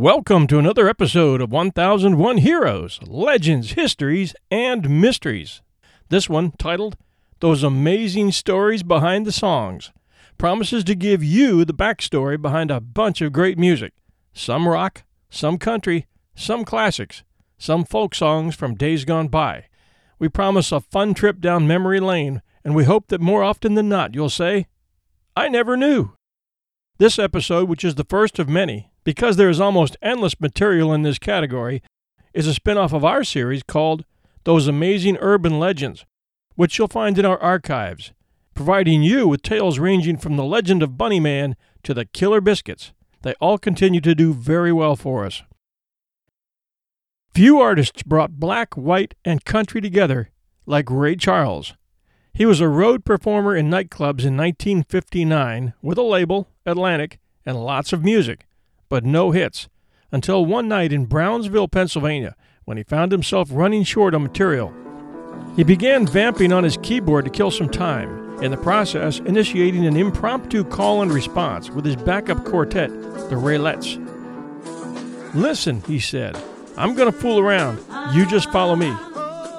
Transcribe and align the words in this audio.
Welcome 0.00 0.46
to 0.46 0.58
another 0.58 0.88
episode 0.88 1.42
of 1.42 1.52
1001 1.52 2.38
Heroes, 2.38 3.00
Legends, 3.02 3.72
Histories, 3.72 4.34
and 4.50 4.88
Mysteries. 4.88 5.60
This 6.08 6.26
one, 6.26 6.52
titled 6.52 6.96
Those 7.40 7.62
Amazing 7.62 8.32
Stories 8.32 8.82
Behind 8.82 9.26
the 9.26 9.30
Songs, 9.30 9.92
promises 10.38 10.84
to 10.84 10.94
give 10.94 11.22
you 11.22 11.66
the 11.66 11.74
backstory 11.74 12.40
behind 12.40 12.70
a 12.70 12.80
bunch 12.80 13.20
of 13.20 13.34
great 13.34 13.58
music 13.58 13.92
some 14.32 14.66
rock, 14.66 15.02
some 15.28 15.58
country, 15.58 16.06
some 16.34 16.64
classics, 16.64 17.22
some 17.58 17.84
folk 17.84 18.14
songs 18.14 18.56
from 18.56 18.76
days 18.76 19.04
gone 19.04 19.28
by. 19.28 19.66
We 20.18 20.30
promise 20.30 20.72
a 20.72 20.80
fun 20.80 21.12
trip 21.12 21.40
down 21.40 21.66
memory 21.66 22.00
lane, 22.00 22.40
and 22.64 22.74
we 22.74 22.84
hope 22.84 23.08
that 23.08 23.20
more 23.20 23.42
often 23.42 23.74
than 23.74 23.90
not 23.90 24.14
you'll 24.14 24.30
say, 24.30 24.66
I 25.36 25.50
never 25.50 25.76
knew. 25.76 26.12
This 26.96 27.18
episode, 27.18 27.68
which 27.68 27.84
is 27.84 27.96
the 27.96 28.04
first 28.04 28.38
of 28.38 28.48
many, 28.48 28.89
because 29.04 29.36
there 29.36 29.48
is 29.48 29.60
almost 29.60 29.96
endless 30.02 30.40
material 30.40 30.92
in 30.92 31.02
this 31.02 31.18
category, 31.18 31.82
is 32.32 32.46
a 32.46 32.54
spin 32.54 32.78
off 32.78 32.92
of 32.92 33.04
our 33.04 33.24
series 33.24 33.62
called 33.62 34.04
Those 34.44 34.68
Amazing 34.68 35.16
Urban 35.20 35.58
Legends, 35.58 36.04
which 36.54 36.78
you'll 36.78 36.88
find 36.88 37.18
in 37.18 37.24
our 37.24 37.38
archives, 37.38 38.12
providing 38.54 39.02
you 39.02 39.26
with 39.26 39.42
tales 39.42 39.78
ranging 39.78 40.16
from 40.16 40.36
the 40.36 40.44
legend 40.44 40.82
of 40.82 40.98
Bunny 40.98 41.20
Man 41.20 41.56
to 41.82 41.94
the 41.94 42.04
Killer 42.04 42.40
Biscuits. 42.40 42.92
They 43.22 43.34
all 43.40 43.58
continue 43.58 44.00
to 44.02 44.14
do 44.14 44.32
very 44.32 44.72
well 44.72 44.96
for 44.96 45.24
us. 45.24 45.42
Few 47.34 47.60
artists 47.60 48.02
brought 48.02 48.40
black, 48.40 48.74
white, 48.74 49.14
and 49.24 49.44
country 49.44 49.80
together 49.80 50.30
like 50.66 50.90
Ray 50.90 51.16
Charles. 51.16 51.74
He 52.32 52.46
was 52.46 52.60
a 52.60 52.68
road 52.68 53.04
performer 53.04 53.56
in 53.56 53.70
nightclubs 53.70 54.24
in 54.24 54.36
1959 54.36 55.74
with 55.82 55.98
a 55.98 56.02
label, 56.02 56.48
Atlantic, 56.64 57.18
and 57.44 57.62
lots 57.64 57.92
of 57.92 58.04
music 58.04 58.46
but 58.90 59.04
no 59.04 59.30
hits, 59.30 59.68
until 60.12 60.44
one 60.44 60.68
night 60.68 60.92
in 60.92 61.06
Brownsville, 61.06 61.68
Pennsylvania, 61.68 62.36
when 62.64 62.76
he 62.76 62.82
found 62.82 63.12
himself 63.12 63.48
running 63.50 63.84
short 63.84 64.14
on 64.14 64.22
material. 64.22 64.74
He 65.56 65.64
began 65.64 66.06
vamping 66.06 66.52
on 66.52 66.64
his 66.64 66.76
keyboard 66.82 67.24
to 67.24 67.30
kill 67.30 67.50
some 67.50 67.70
time, 67.70 68.42
in 68.42 68.50
the 68.50 68.56
process, 68.56 69.20
initiating 69.20 69.86
an 69.86 69.96
impromptu 69.96 70.64
call 70.64 71.02
and 71.02 71.12
response 71.12 71.70
with 71.70 71.84
his 71.84 71.96
backup 71.96 72.44
quartet, 72.44 72.90
the 72.90 73.36
Raelettes. 73.36 73.98
Listen, 75.34 75.82
he 75.82 76.00
said, 76.00 76.36
I'm 76.76 76.94
going 76.94 77.10
to 77.10 77.16
fool 77.16 77.38
around. 77.38 77.78
You 78.14 78.26
just 78.26 78.50
follow 78.50 78.74
me. 78.74 78.94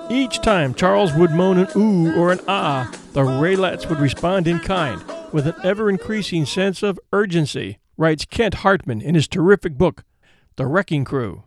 Each 0.09 0.41
time 0.41 0.73
Charles 0.73 1.13
would 1.13 1.31
moan 1.31 1.57
an 1.59 1.67
ooh 1.75 2.13
or 2.19 2.33
an 2.33 2.41
ah, 2.47 2.91
the 3.13 3.21
Raelettes 3.21 3.87
would 3.87 3.99
respond 3.99 4.47
in 4.47 4.59
kind, 4.59 5.01
with 5.31 5.47
an 5.47 5.55
ever 5.63 5.89
increasing 5.89 6.45
sense 6.45 6.83
of 6.83 6.99
urgency 7.13 7.77
writes 8.01 8.25
Kent 8.25 8.55
Hartman 8.55 8.99
in 8.99 9.13
his 9.13 9.27
terrific 9.27 9.77
book, 9.77 10.03
The 10.55 10.65
Wrecking 10.65 11.05
Crew, 11.05 11.43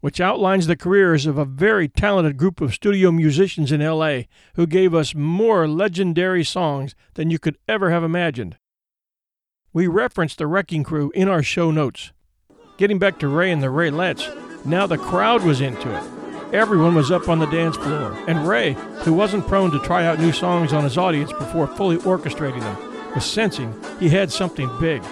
which 0.00 0.20
outlines 0.20 0.68
the 0.68 0.76
careers 0.76 1.26
of 1.26 1.36
a 1.36 1.44
very 1.44 1.88
talented 1.88 2.36
group 2.36 2.60
of 2.60 2.72
studio 2.72 3.10
musicians 3.10 3.72
in 3.72 3.84
LA 3.84 4.22
who 4.54 4.64
gave 4.68 4.94
us 4.94 5.12
more 5.12 5.66
legendary 5.66 6.44
songs 6.44 6.94
than 7.14 7.30
you 7.30 7.40
could 7.40 7.58
ever 7.66 7.90
have 7.90 8.04
imagined. 8.04 8.58
We 9.72 9.88
referenced 9.88 10.38
The 10.38 10.46
Wrecking 10.46 10.84
Crew 10.84 11.10
in 11.16 11.28
our 11.28 11.42
show 11.42 11.72
notes. 11.72 12.12
Getting 12.78 13.00
back 13.00 13.18
to 13.18 13.26
Ray 13.26 13.50
and 13.50 13.60
the 13.60 13.66
Raelettes, 13.66 14.64
now 14.64 14.86
the 14.86 14.98
crowd 14.98 15.42
was 15.42 15.60
into 15.60 15.92
it. 15.92 16.54
Everyone 16.54 16.94
was 16.94 17.10
up 17.10 17.28
on 17.28 17.40
the 17.40 17.46
dance 17.46 17.76
floor, 17.76 18.16
and 18.28 18.46
Ray, 18.46 18.74
who 19.02 19.14
wasn't 19.14 19.48
prone 19.48 19.72
to 19.72 19.80
try 19.80 20.06
out 20.06 20.20
new 20.20 20.30
songs 20.30 20.72
on 20.72 20.84
his 20.84 20.96
audience 20.96 21.32
before 21.32 21.66
fully 21.66 21.96
orchestrating 21.96 22.60
them, 22.60 23.14
was 23.16 23.24
sensing 23.24 23.74
he 23.98 24.08
had 24.08 24.30
something 24.30 24.70
big. 24.78 25.02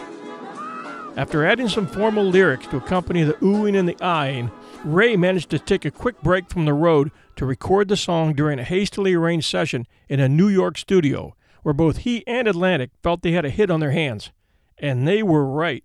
After 1.16 1.44
adding 1.44 1.69
some 1.69 1.87
formal 1.87 2.25
lyrics 2.25 2.66
to 2.69 2.76
accompany 2.76 3.25
the 3.25 3.34
oohing 3.34 3.76
and 3.76 3.88
the 3.88 4.00
eyeing, 4.03 4.50
Ray 4.84 5.16
managed 5.16 5.50
to 5.50 5.59
take 5.59 5.84
a 5.84 5.91
quick 5.91 6.21
break 6.22 6.48
from 6.48 6.65
the 6.65 6.72
road 6.72 7.10
to 7.37 7.44
record 7.44 7.88
the 7.88 7.97
song 7.97 8.32
during 8.32 8.59
a 8.59 8.65
hastily 8.65 9.12
arranged 9.15 9.50
session 9.50 9.87
in 10.09 10.21
a 10.21 10.28
New 10.28 10.48
York 10.48 10.78
studio, 10.78 11.34
where 11.62 11.75
both 11.75 11.98
he 11.98 12.26
and 12.26 12.48
Atlantic 12.48 12.91
felt 13.03 13.22
they 13.22 13.32
had 13.32 13.44
a 13.44 13.50
hit 13.50 13.71
on 13.71 13.81
their 13.81 13.91
hands. 13.91 14.31
And 14.78 15.06
they 15.06 15.22
were 15.22 15.44
right. 15.44 15.84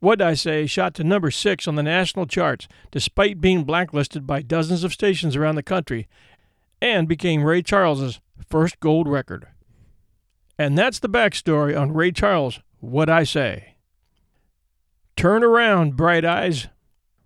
What'd 0.00 0.22
I 0.22 0.34
Say 0.34 0.66
shot 0.66 0.94
to 0.94 1.04
number 1.04 1.30
six 1.30 1.66
on 1.66 1.74
the 1.74 1.82
national 1.82 2.26
charts, 2.26 2.68
despite 2.90 3.40
being 3.40 3.64
blacklisted 3.64 4.26
by 4.26 4.40
dozens 4.40 4.84
of 4.84 4.92
stations 4.92 5.36
around 5.36 5.56
the 5.56 5.62
country, 5.62 6.08
and 6.80 7.08
became 7.08 7.42
Ray 7.42 7.60
Charles's 7.60 8.20
first 8.48 8.78
gold 8.80 9.08
record. 9.08 9.48
And 10.58 10.78
that's 10.78 11.00
the 11.00 11.08
backstory 11.08 11.78
on 11.78 11.92
Ray 11.92 12.12
Charles, 12.12 12.60
What'd 12.80 13.12
I 13.12 13.24
Say. 13.24 13.75
Turn 15.16 15.42
around, 15.42 15.96
bright 15.96 16.26
eyes. 16.26 16.68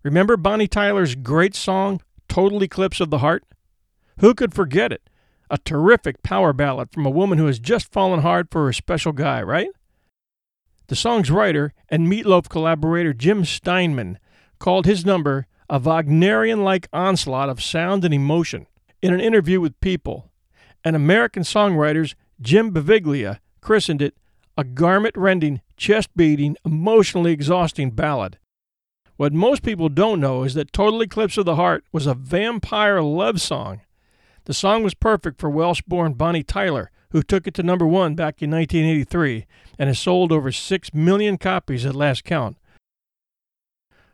Remember 0.05 0.37
Bonnie 0.37 0.69
Tyler's 0.69 1.17
great 1.17 1.57
song, 1.57 2.01
Total 2.29 2.63
Eclipse 2.63 3.01
of 3.01 3.11
the 3.11 3.19
Heart? 3.19 3.43
Who 4.21 4.33
could 4.33 4.55
forget 4.55 4.93
it? 4.93 5.11
A 5.51 5.59
terrific 5.59 6.23
power 6.23 6.53
ballad 6.53 6.93
from 6.93 7.05
a 7.05 7.11
woman 7.11 7.39
who 7.39 7.47
has 7.47 7.59
just 7.59 7.91
fallen 7.91 8.21
hard 8.21 8.49
for 8.49 8.67
her 8.67 8.73
special 8.73 9.11
guy, 9.11 9.43
right? 9.43 9.71
The 10.87 10.95
song's 10.95 11.33
writer 11.33 11.73
and 11.89 12.09
Meat 12.09 12.27
Loaf 12.27 12.49
collaborator 12.49 13.13
Jim 13.13 13.45
Steinman 13.45 14.21
called 14.61 14.87
his 14.87 15.05
number 15.05 15.49
a 15.69 15.81
Wagnerian 15.81 16.63
like 16.63 16.89
onslaught 16.93 17.49
of 17.49 17.61
sound 17.61 18.05
and 18.05 18.15
emotion. 18.15 18.67
In 19.03 19.13
an 19.13 19.21
interview 19.21 19.61
with 19.61 19.81
People, 19.81 20.31
and 20.85 20.95
American 20.95 21.43
songwriters 21.43 22.15
Jim 22.41 22.73
Beviglia 22.73 23.41
christened 23.61 24.01
it 24.01 24.15
a 24.57 24.65
garment 24.65 25.17
rending, 25.17 25.61
chest 25.81 26.11
beating, 26.15 26.57
emotionally 26.65 27.33
exhausting 27.33 27.91
ballad. 27.91 28.39
What 29.17 29.33
most 29.33 29.63
people 29.63 29.89
don't 29.89 30.21
know 30.21 30.45
is 30.45 30.53
that 30.55 30.73
Total 30.73 31.01
Eclipse 31.01 31.39
of 31.39 31.47
the 31.47 31.57
Heart 31.57 31.85
was 31.91 32.07
a 32.07 32.15
vampire 32.15 33.03
love 33.03 33.41
song. 33.41 33.81
The 34.45 34.55
song 34.55 34.83
was 34.83 34.95
perfect 34.95 35.41
for 35.41 35.49
Welsh 35.49 35.81
born 35.87 36.13
Bonnie 36.13 36.43
Tyler, 36.43 36.91
who 37.13 37.23
took 37.23 37.47
it 37.47 37.55
to 37.55 37.63
number 37.63 37.87
one 37.87 38.15
back 38.15 38.43
in 38.43 38.51
1983 38.51 39.47
and 39.79 39.89
has 39.89 39.99
sold 39.99 40.33
over 40.33 40.53
6 40.53 40.95
million 40.95 41.39
copies 41.39 41.87
at 41.87 41.97
last 41.97 42.25
count. 42.25 42.59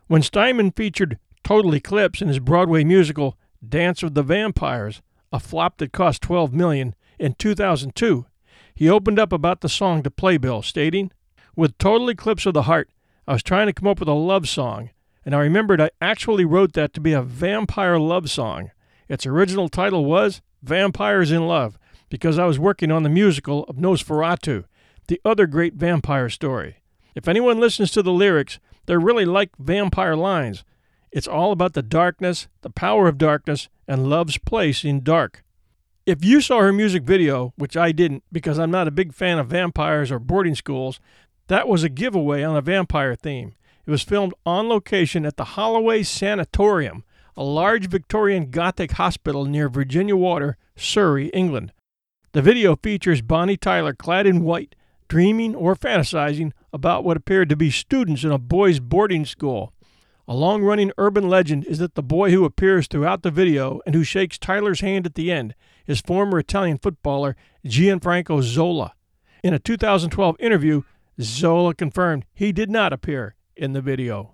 When 0.07 0.23
Steinman 0.23 0.71
featured 0.71 1.19
Total 1.43 1.75
Eclipse 1.75 2.23
in 2.23 2.29
his 2.29 2.39
Broadway 2.39 2.85
musical 2.85 3.37
Dance 3.67 4.05
of 4.05 4.15
the 4.15 4.23
Vampires, 4.23 5.03
a 5.33 5.41
flop 5.41 5.79
that 5.79 5.93
cost 5.93 6.23
12 6.23 6.53
million 6.53 6.95
in 7.19 7.35
2002, 7.35 8.27
he 8.73 8.89
opened 8.89 9.19
up 9.19 9.33
about 9.33 9.63
the 9.63 9.69
song 9.69 10.03
to 10.05 10.11
Playbill, 10.11 10.63
stating, 10.63 11.11
With 11.59 11.79
Total 11.79 12.11
Eclipse 12.11 12.45
of 12.45 12.53
the 12.53 12.65
Heart, 12.65 12.91
I 13.27 13.33
was 13.33 13.43
trying 13.43 13.67
to 13.67 13.73
come 13.73 13.89
up 13.89 13.99
with 13.99 14.11
a 14.11 14.13
love 14.13 14.47
song, 14.47 14.91
and 15.25 15.35
I 15.35 15.39
remembered 15.39 15.81
I 15.81 15.89
actually 16.03 16.45
wrote 16.45 16.75
that 16.75 16.93
to 16.93 17.01
be 17.01 17.15
a 17.15 17.23
vampire 17.23 17.99
love 17.99 18.31
song. 18.31 18.73
Its 19.09 19.25
original 19.25 19.71
title 19.71 20.05
was 20.05 20.43
Vampires 20.63 21.33
in 21.33 21.47
Love, 21.47 21.79
because 22.11 22.39
I 22.39 22.45
was 22.45 22.59
working 22.59 22.93
on 22.93 23.05
the 23.05 23.09
musical 23.09 23.65
of 23.65 23.77
Nosferatu, 23.77 24.65
the 25.09 25.19
other 25.25 25.47
great 25.47 25.73
vampire 25.73 26.29
story. 26.29 26.83
If 27.15 27.27
anyone 27.27 27.59
listens 27.59 27.91
to 27.93 28.03
the 28.03 28.13
lyrics, 28.13 28.59
they're 28.85 29.01
really 29.01 29.25
like 29.25 29.57
vampire 29.59 30.15
lines. 30.15 30.63
It's 31.11 31.27
all 31.27 31.53
about 31.53 31.73
the 31.73 31.83
darkness, 31.83 32.49
the 32.61 32.69
power 32.69 33.09
of 33.09 33.17
darkness, 33.17 33.71
and 33.89 34.11
love's 34.11 34.37
place 34.37 34.85
in 34.85 35.03
dark. 35.03 35.43
If 36.05 36.25
you 36.25 36.41
saw 36.41 36.61
her 36.61 36.73
music 36.73 37.03
video, 37.03 37.53
which 37.57 37.77
I 37.77 37.91
didn't 37.91 38.23
because 38.31 38.61
I'm 38.61 38.71
not 38.71 38.87
a 38.87 38.93
big 38.93 39.13
fan 39.13 39.41
of 39.41 39.49
vampires 39.49 40.13
or 40.13 40.21
boarding 40.21 40.55
schools, 40.55 41.01
that 41.49 41.69
was 41.69 41.85
a 41.85 41.89
giveaway 41.89 42.43
on 42.43 42.57
a 42.57 42.61
vampire 42.61 43.15
theme. 43.15 43.55
It 43.87 43.91
was 43.91 44.03
filmed 44.03 44.35
on 44.45 44.69
location 44.69 45.25
at 45.25 45.37
the 45.37 45.45
Holloway 45.45 46.03
Sanatorium, 46.03 47.05
a 47.37 47.45
large 47.45 47.89
Victorian 47.89 48.51
Gothic 48.51 48.93
hospital 48.93 49.45
near 49.45 49.69
Virginia 49.69 50.17
Water, 50.17 50.57
Surrey, 50.75 51.29
England. 51.29 51.73
The 52.33 52.43
video 52.43 52.77
features 52.77 53.23
Bonnie 53.23 53.57
Tyler 53.57 53.95
clad 53.95 54.27
in 54.27 54.43
white, 54.43 54.75
dreaming 55.09 55.55
or 55.55 55.77
fantasizing 55.77 56.53
about 56.73 57.05
what 57.05 57.17
appeared 57.17 57.49
to 57.51 57.57
be 57.57 57.71
students 57.71 58.25
in 58.25 58.33
a 58.33 58.39
boys' 58.39 58.81
boarding 58.81 59.25
school. 59.25 59.73
A 60.29 60.35
long 60.35 60.63
running 60.63 60.91
urban 60.99 61.29
legend 61.29 61.65
is 61.67 61.79
that 61.79 61.95
the 61.95 62.03
boy 62.03 62.33
who 62.33 62.45
appears 62.45 62.89
throughout 62.89 63.23
the 63.23 63.31
video 63.31 63.81
and 63.87 63.95
who 63.95 64.03
shakes 64.03 64.39
Tyler's 64.39 64.81
hand 64.81 65.07
at 65.07 65.15
the 65.15 65.31
end 65.31 65.55
is 65.87 66.01
former 66.01 66.41
Italian 66.41 66.79
footballer 66.79 67.37
Gianfranco 67.65 68.43
Zola. 68.43 68.95
In 69.45 69.55
a 69.55 69.61
2012 69.61 70.37
interview, 70.41 70.83
Zola 71.21 71.75
confirmed 71.75 72.27
he 72.35 72.53
did 72.53 72.71
not 72.71 72.93
appear 72.93 73.35
in 73.57 73.73
the 73.73 73.81
video. 73.81 74.33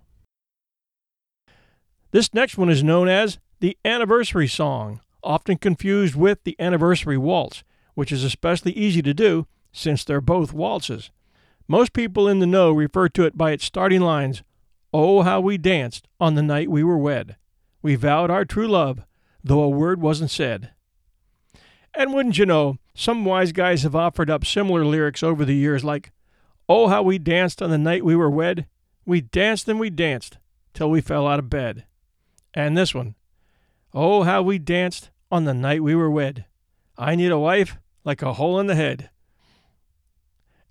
This 2.11 2.35
next 2.35 2.59
one 2.59 2.69
is 2.69 2.83
known 2.83 3.09
as 3.09 3.39
the 3.61 3.79
anniversary 3.85 4.49
song, 4.49 5.01
often 5.23 5.57
confused 5.57 6.15
with 6.15 6.43
the 6.45 6.57
anniversary 6.59 7.17
waltz, 7.17 7.63
which 7.95 8.13
is 8.13 8.25
especially 8.25 8.73
easy 8.73 9.03
to 9.03 9.15
do 9.15 9.47
since 9.73 10.05
they're 10.05 10.21
both 10.21 10.53
waltzes. 10.53 11.11
Most 11.69 11.93
people 11.93 12.29
in 12.29 12.41
the 12.41 12.47
know 12.47 12.73
refer 12.73 13.09
to 13.11 13.25
it 13.25 13.39
by 13.39 13.53
its 13.53 13.65
starting 13.65 14.01
lines 14.01 14.43
Oh, 14.95 15.23
how 15.23 15.41
we 15.41 15.57
danced 15.57 16.07
on 16.21 16.35
the 16.35 16.43
night 16.43 16.71
we 16.71 16.85
were 16.85 16.99
wed. 16.99 17.37
We 17.81 17.95
vowed 17.95 18.31
our 18.31 18.45
true 18.45 18.69
love, 18.69 19.05
though 19.43 19.63
a 19.63 19.69
word 19.69 20.01
wasn't 20.03 20.31
said. 20.31 20.73
And 21.95 22.13
wouldn't 22.13 22.37
you 22.37 22.45
know, 22.45 22.77
some 22.95 23.25
wise 23.25 23.53
guys 23.53 23.85
have 23.85 23.97
offered 23.97 24.29
up 24.29 24.45
similar 24.45 24.85
lyrics 24.85 25.23
over 25.23 25.45
the 25.45 25.55
years, 25.55 25.83
like, 25.83 26.13
Oh, 26.75 26.89
how 26.89 27.03
we 27.03 27.19
danced 27.19 27.61
on 27.61 27.69
the 27.69 27.77
night 27.77 28.03
we 28.03 28.17
were 28.17 28.31
wed. 28.31 28.67
We 29.05 29.21
danced 29.21 29.69
and 29.69 29.79
we 29.79 29.91
danced 29.91 30.39
till 30.73 30.89
we 30.89 31.03
fell 31.03 31.27
out 31.27 31.39
of 31.39 31.51
bed. 31.51 31.85
And 32.55 32.79
this 32.79 32.95
one 32.95 33.15
Oh, 33.93 34.23
how 34.23 34.41
we 34.41 34.59
danced 34.59 35.11
on 35.31 35.45
the 35.45 35.53
night 35.53 35.83
we 35.83 35.95
were 35.95 36.11
wed. 36.11 36.47
I 36.97 37.15
need 37.15 37.31
a 37.31 37.39
wife 37.39 37.77
like 38.05 38.23
a 38.23 38.33
hole 38.33 38.59
in 38.59 38.69
the 38.69 38.75
head. 38.75 39.11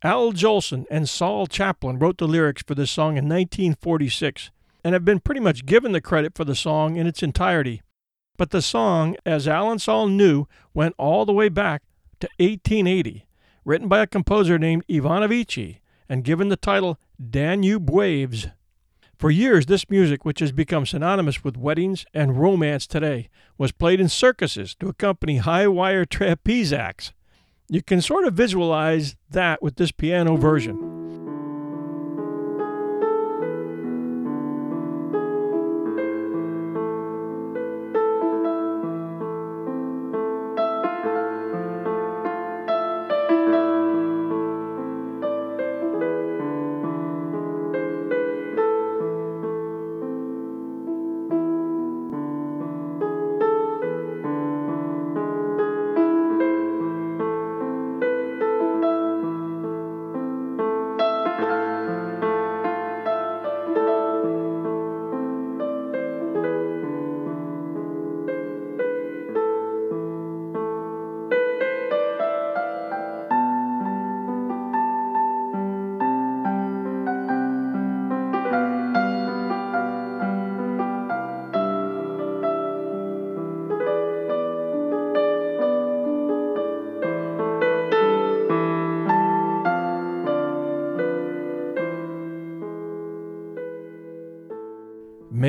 Al 0.02 0.32
Jolson 0.32 0.88
and 0.90 1.08
Saul 1.08 1.46
Chaplin 1.46 2.00
wrote 2.00 2.18
the 2.18 2.28
lyrics 2.28 2.64
for 2.66 2.74
this 2.74 2.90
song 2.90 3.10
in 3.10 3.26
1946 3.26 4.50
and 4.84 4.94
have 4.94 5.06
been 5.06 5.20
pretty 5.20 5.40
much 5.40 5.68
given 5.68 5.92
the 5.92 6.02
credit 6.02 6.34
for 6.34 6.46
the 6.46 6.56
song 6.56 6.96
in 6.96 7.06
its 7.06 7.22
entirety. 7.22 7.84
But 8.38 8.50
the 8.50 8.64
song, 8.64 9.18
as 9.24 9.48
Al 9.48 9.70
and 9.70 9.80
Saul 9.80 10.08
knew, 10.08 10.48
went 10.74 10.96
all 10.98 11.28
the 11.28 11.32
way 11.32 11.48
back 11.48 11.84
to 12.22 12.28
1880, 12.40 13.28
written 13.64 13.88
by 13.88 14.00
a 14.00 14.08
composer 14.08 14.58
named 14.58 14.84
Ivanovici 14.90 15.78
and 16.12 16.26
given 16.26 16.50
the 16.50 16.58
title 16.58 17.00
Danube 17.30 17.90
Waves. 17.90 18.48
For 19.18 19.32
years, 19.32 19.68
this 19.68 19.90
music, 19.90 20.26
which 20.26 20.42
has 20.42 20.52
become 20.52 20.86
synonymous 20.86 21.42
with 21.42 21.56
weddings 21.56 22.06
and 22.14 22.38
romance 22.38 22.86
today, 22.86 23.30
was 23.58 23.72
played 23.72 24.02
in 24.02 24.10
circuses 24.10 24.76
to 24.82 24.90
accompany 24.90 25.38
high 25.38 25.70
wire 25.70 26.04
trapeze 26.04 26.74
acts. 26.74 27.14
You 27.70 27.82
can 27.82 28.02
sort 28.02 28.28
of 28.28 28.34
visualize 28.34 29.16
that 29.30 29.64
with 29.64 29.78
this 29.78 29.94
piano 29.94 30.36
version. 30.36 31.01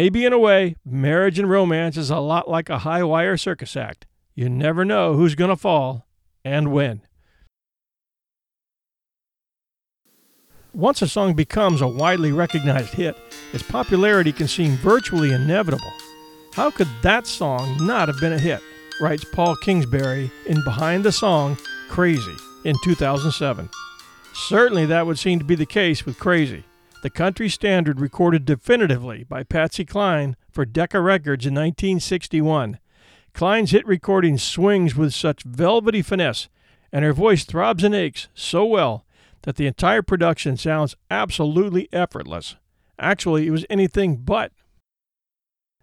Maybe 0.02 0.24
in 0.24 0.32
a 0.32 0.38
way, 0.38 0.74
marriage 0.84 1.38
and 1.38 1.48
romance 1.48 1.96
is 1.96 2.10
a 2.10 2.18
lot 2.18 2.50
like 2.50 2.68
a 2.68 2.78
high 2.78 3.04
wire 3.04 3.36
circus 3.36 3.76
act. 3.76 4.04
You 4.34 4.48
never 4.48 4.84
know 4.84 5.14
who's 5.14 5.36
going 5.36 5.50
to 5.50 5.56
fall 5.56 6.08
and 6.44 6.72
when. 6.72 7.02
Once 10.74 11.02
a 11.02 11.06
song 11.06 11.34
becomes 11.34 11.80
a 11.80 11.86
widely 11.86 12.32
recognized 12.32 12.94
hit, 12.94 13.16
its 13.52 13.62
popularity 13.62 14.32
can 14.32 14.48
seem 14.48 14.72
virtually 14.78 15.30
inevitable. 15.30 15.92
How 16.54 16.72
could 16.72 16.88
that 17.02 17.28
song 17.28 17.86
not 17.86 18.08
have 18.08 18.18
been 18.18 18.32
a 18.32 18.40
hit? 18.40 18.60
writes 19.00 19.24
Paul 19.32 19.54
Kingsbury 19.54 20.32
in 20.46 20.64
Behind 20.64 21.04
the 21.04 21.12
Song 21.12 21.56
Crazy 21.88 22.34
in 22.64 22.74
2007. 22.82 23.70
Certainly 24.34 24.86
that 24.86 25.06
would 25.06 25.20
seem 25.20 25.38
to 25.38 25.44
be 25.44 25.54
the 25.54 25.64
case 25.64 26.04
with 26.04 26.18
Crazy 26.18 26.64
the 27.02 27.10
country 27.10 27.48
standard 27.48 28.00
recorded 28.00 28.44
definitively 28.44 29.24
by 29.24 29.42
Patsy 29.42 29.84
Cline 29.84 30.36
for 30.50 30.64
Decca 30.64 31.00
Records 31.00 31.44
in 31.44 31.52
1961. 31.54 32.78
Cline's 33.34 33.72
hit 33.72 33.84
recording 33.86 34.38
swings 34.38 34.94
with 34.94 35.12
such 35.12 35.42
velvety 35.42 36.00
finesse, 36.00 36.48
and 36.92 37.04
her 37.04 37.12
voice 37.12 37.44
throbs 37.44 37.82
and 37.82 37.94
aches 37.94 38.28
so 38.34 38.64
well 38.64 39.04
that 39.42 39.56
the 39.56 39.66
entire 39.66 40.02
production 40.02 40.56
sounds 40.56 40.94
absolutely 41.10 41.88
effortless. 41.92 42.54
Actually, 43.00 43.48
it 43.48 43.50
was 43.50 43.66
anything 43.68 44.16
but. 44.16 44.52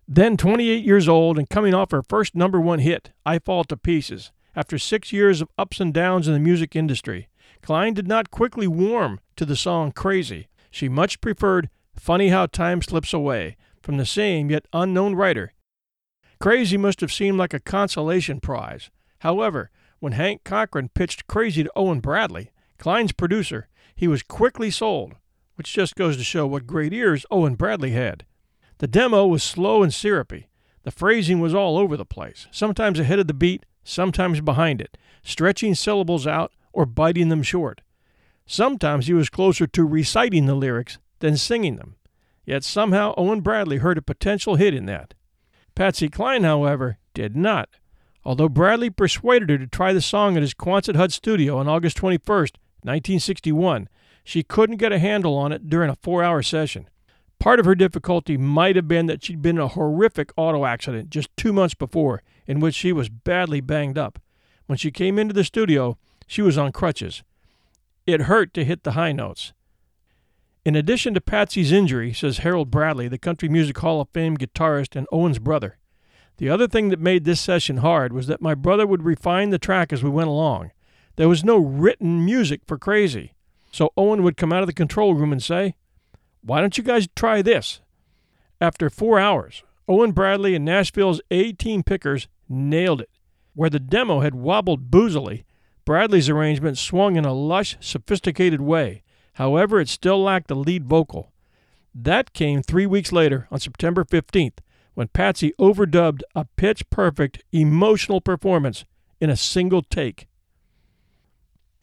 Then, 0.08 0.38
28 0.38 0.86
years 0.86 1.10
old 1.10 1.38
and 1.38 1.50
coming 1.50 1.74
off 1.74 1.92
her 1.92 2.02
first 2.02 2.34
number 2.34 2.62
one 2.62 2.80
hit, 2.80 3.12
I 3.26 3.40
Fall 3.40 3.66
to 3.66 3.76
Pieces, 3.76 4.32
after 4.56 4.80
six 4.80 5.12
years 5.12 5.42
of 5.42 5.50
ups 5.58 5.82
and 5.82 5.94
downs 5.94 6.28
in 6.28 6.34
the 6.34 6.40
music 6.40 6.78
industry, 6.78 7.28
Cline 7.62 7.94
did 7.94 8.08
not 8.08 8.32
quickly 8.32 8.68
warm 8.68 9.20
to 9.36 9.46
the 9.46 9.58
song 9.58 9.92
Crazy, 9.92 10.48
she 10.70 10.90
much 10.90 11.22
preferred 11.22 11.70
Funny 11.96 12.30
How 12.30 12.46
Time 12.46 12.82
Slips 12.82 13.14
Away 13.14 13.58
from 13.82 13.98
the 13.98 14.06
same 14.06 14.50
yet 14.50 14.66
unknown 14.74 15.16
writer. 15.16 15.54
Crazy 16.40 16.78
must 16.78 17.02
have 17.02 17.12
seemed 17.12 17.38
like 17.38 17.54
a 17.54 17.60
consolation 17.60 18.40
prize. 18.40 18.90
However, 19.20 19.70
when 20.00 20.14
Hank 20.14 20.44
Cochran 20.44 20.90
pitched 20.90 21.28
Crazy 21.28 21.64
to 21.64 21.72
Owen 21.76 22.00
Bradley, 22.00 22.52
Cline's 22.78 23.12
producer, 23.12 23.68
he 23.96 24.08
was 24.08 24.24
quickly 24.24 24.72
sold, 24.72 25.16
which 25.56 25.74
just 25.74 25.96
goes 25.96 26.16
to 26.16 26.24
show 26.24 26.48
what 26.48 26.66
great 26.66 26.94
ears 26.94 27.26
Owen 27.30 27.56
Bradley 27.56 27.92
had. 27.92 28.26
The 28.78 28.88
demo 28.88 29.28
was 29.28 29.44
slow 29.44 29.84
and 29.84 29.94
syrupy. 29.94 30.48
The 30.84 30.92
phrasing 30.92 31.42
was 31.42 31.54
all 31.54 31.78
over 31.78 31.98
the 31.98 32.06
place, 32.06 32.48
sometimes 32.52 33.00
ahead 33.00 33.20
of 33.20 33.28
the 33.28 33.34
beat, 33.34 33.66
sometimes 33.84 34.40
behind 34.40 34.80
it, 34.80 34.98
stretching 35.22 35.76
syllables 35.76 36.26
out 36.26 36.54
or 36.72 36.86
biting 36.86 37.28
them 37.28 37.44
short. 37.44 37.82
Sometimes 38.52 39.06
he 39.06 39.14
was 39.14 39.30
closer 39.30 39.68
to 39.68 39.86
reciting 39.86 40.48
the 40.48 40.56
lyrics 40.56 40.98
than 41.20 41.38
singing 41.38 41.76
them. 41.76 41.98
Yet 42.48 42.64
somehow 42.64 43.14
Owen 43.16 43.42
Bradley 43.42 43.78
heard 43.78 44.00
a 44.00 44.02
potential 44.02 44.56
hit 44.56 44.74
in 44.74 44.88
that. 44.88 45.14
Patsy 45.76 46.10
Cline, 46.10 46.44
however, 46.44 46.98
did 47.14 47.36
not. 47.36 47.70
Although 48.26 48.50
Bradley 48.50 48.90
persuaded 48.90 49.52
her 49.52 49.60
to 49.60 49.68
try 49.68 49.94
the 49.94 50.02
song 50.02 50.36
at 50.36 50.42
his 50.42 50.56
Quonset 50.56 50.96
Hut 50.96 51.12
studio 51.12 51.60
on 51.60 51.68
August 51.68 51.98
21, 51.98 52.20
1961, 52.26 53.88
she 54.24 54.42
couldn't 54.42 54.78
get 54.78 54.92
a 54.92 54.98
handle 54.98 55.38
on 55.38 55.52
it 55.52 55.70
during 55.70 55.92
a 55.92 55.96
four 55.96 56.24
hour 56.24 56.42
session. 56.42 56.90
Part 57.38 57.60
of 57.60 57.68
her 57.68 57.76
difficulty 57.76 58.36
might 58.36 58.76
have 58.76 58.88
been 58.88 59.06
that 59.06 59.24
she'd 59.24 59.44
been 59.44 59.58
in 59.58 59.62
a 59.62 59.68
horrific 59.68 60.32
auto 60.36 60.66
accident 60.66 61.12
just 61.12 61.30
two 61.38 61.54
months 61.54 61.76
before, 61.76 62.24
in 62.48 62.60
which 62.60 62.74
she 62.74 62.94
was 62.94 63.10
badly 63.10 63.62
banged 63.62 64.00
up. 64.00 64.20
When 64.66 64.80
she 64.80 64.90
came 64.90 65.20
into 65.20 65.36
the 65.36 65.44
studio, 65.44 66.00
she 66.26 66.42
was 66.42 66.58
on 66.58 66.72
crutches. 66.72 67.22
It 68.14 68.22
hurt 68.22 68.54
to 68.56 68.66
hit 68.66 68.84
the 68.84 68.94
high 68.94 69.12
notes. 69.12 69.54
In 70.66 70.76
addition 70.76 71.14
to 71.14 71.22
Patsy's 71.22 71.72
injury, 71.72 72.12
says 72.14 72.40
Harold 72.40 72.70
Bradley, 72.70 73.08
the 73.08 73.18
Country 73.18 73.48
Music 73.48 73.78
Hall 73.78 74.02
of 74.02 74.10
Fame 74.10 74.38
guitarist 74.38 74.96
and 74.96 75.08
Owen's 75.12 75.40
brother, 75.40 75.78
the 76.38 76.50
other 76.50 76.68
thing 76.68 76.90
that 76.90 77.00
made 77.00 77.26
this 77.26 77.42
session 77.42 77.78
hard 77.78 78.14
was 78.14 78.28
that 78.28 78.42
my 78.42 78.56
brother 78.56 78.88
would 78.88 79.04
refine 79.04 79.50
the 79.50 79.60
track 79.60 79.92
as 79.92 80.04
we 80.04 80.10
went 80.10 80.30
along. 80.30 80.72
There 81.18 81.28
was 81.28 81.44
no 81.44 81.58
written 81.58 82.24
music 82.24 82.62
for 82.66 82.78
Crazy. 82.78 83.34
So 83.72 83.92
Owen 83.98 84.24
would 84.24 84.38
come 84.38 84.54
out 84.54 84.64
of 84.64 84.68
the 84.68 84.74
control 84.74 85.14
room 85.14 85.32
and 85.32 85.44
say, 85.44 85.76
Why 86.42 86.62
don't 86.62 86.78
you 86.78 86.84
guys 86.84 87.10
try 87.16 87.42
this? 87.42 87.82
After 88.62 88.90
four 88.90 89.20
hours, 89.20 89.64
Owen 89.88 90.14
Bradley 90.14 90.56
and 90.56 90.64
Nashville's 90.64 91.22
A 91.30 91.52
team 91.52 91.84
pickers 91.84 92.28
nailed 92.48 93.02
it. 93.02 93.10
Where 93.54 93.70
the 93.70 93.80
demo 93.80 94.22
had 94.22 94.36
wobbled 94.36 94.90
boozily, 94.90 95.44
Bradley's 95.90 96.30
arrangement 96.30 96.78
swung 96.78 97.16
in 97.16 97.26
a 97.26 97.34
lush, 97.34 97.76
sophisticated 97.80 98.62
way. 98.62 99.02
However, 99.34 99.80
it 99.80 99.90
still 99.90 100.22
lacked 100.22 100.52
a 100.52 100.54
lead 100.54 100.86
vocal. 100.86 101.32
That 101.96 102.32
came 102.32 102.62
three 102.62 102.86
weeks 102.86 103.12
later, 103.12 103.48
on 103.50 103.60
September 103.60 104.04
15th, 104.04 104.60
when 104.94 105.08
Patsy 105.08 105.52
overdubbed 105.60 106.22
a 106.36 106.46
pitch 106.46 106.88
perfect, 106.92 107.44
emotional 107.52 108.22
performance 108.22 108.86
in 109.20 109.32
a 109.32 109.36
single 109.36 109.82
take. 109.82 110.28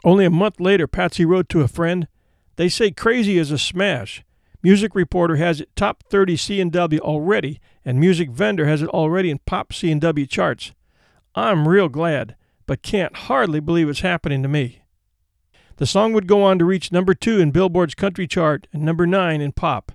Only 0.04 0.24
a 0.24 0.30
month 0.30 0.60
later, 0.60 0.86
Patsy 0.86 1.24
wrote 1.24 1.48
to 1.48 1.62
a 1.62 1.66
friend, 1.66 2.06
They 2.54 2.68
say 2.68 2.92
Crazy 2.92 3.38
is 3.38 3.50
a 3.50 3.58
smash. 3.58 4.22
Music 4.62 4.94
Reporter 4.94 5.34
has 5.34 5.60
it 5.60 5.74
top 5.74 6.04
30 6.04 6.36
C&W 6.36 7.00
already, 7.00 7.58
and 7.84 7.98
Music 7.98 8.30
Vendor 8.30 8.66
has 8.66 8.82
it 8.82 8.88
already 8.90 9.32
in 9.32 9.40
pop 9.46 9.72
C&W 9.72 10.26
charts. 10.26 10.70
I'm 11.34 11.66
real 11.66 11.88
glad 11.88 12.36
but 12.66 12.82
can't 12.82 13.16
hardly 13.16 13.60
believe 13.60 13.88
it's 13.88 14.00
happening 14.00 14.42
to 14.42 14.48
me. 14.48 14.82
The 15.76 15.86
song 15.86 16.12
would 16.12 16.26
go 16.26 16.42
on 16.42 16.58
to 16.58 16.64
reach 16.64 16.90
number 16.90 17.14
two 17.14 17.38
in 17.38 17.50
Billboard's 17.50 17.94
country 17.94 18.26
chart 18.26 18.66
and 18.72 18.82
number 18.82 19.06
nine 19.06 19.40
in 19.40 19.52
pop. 19.52 19.92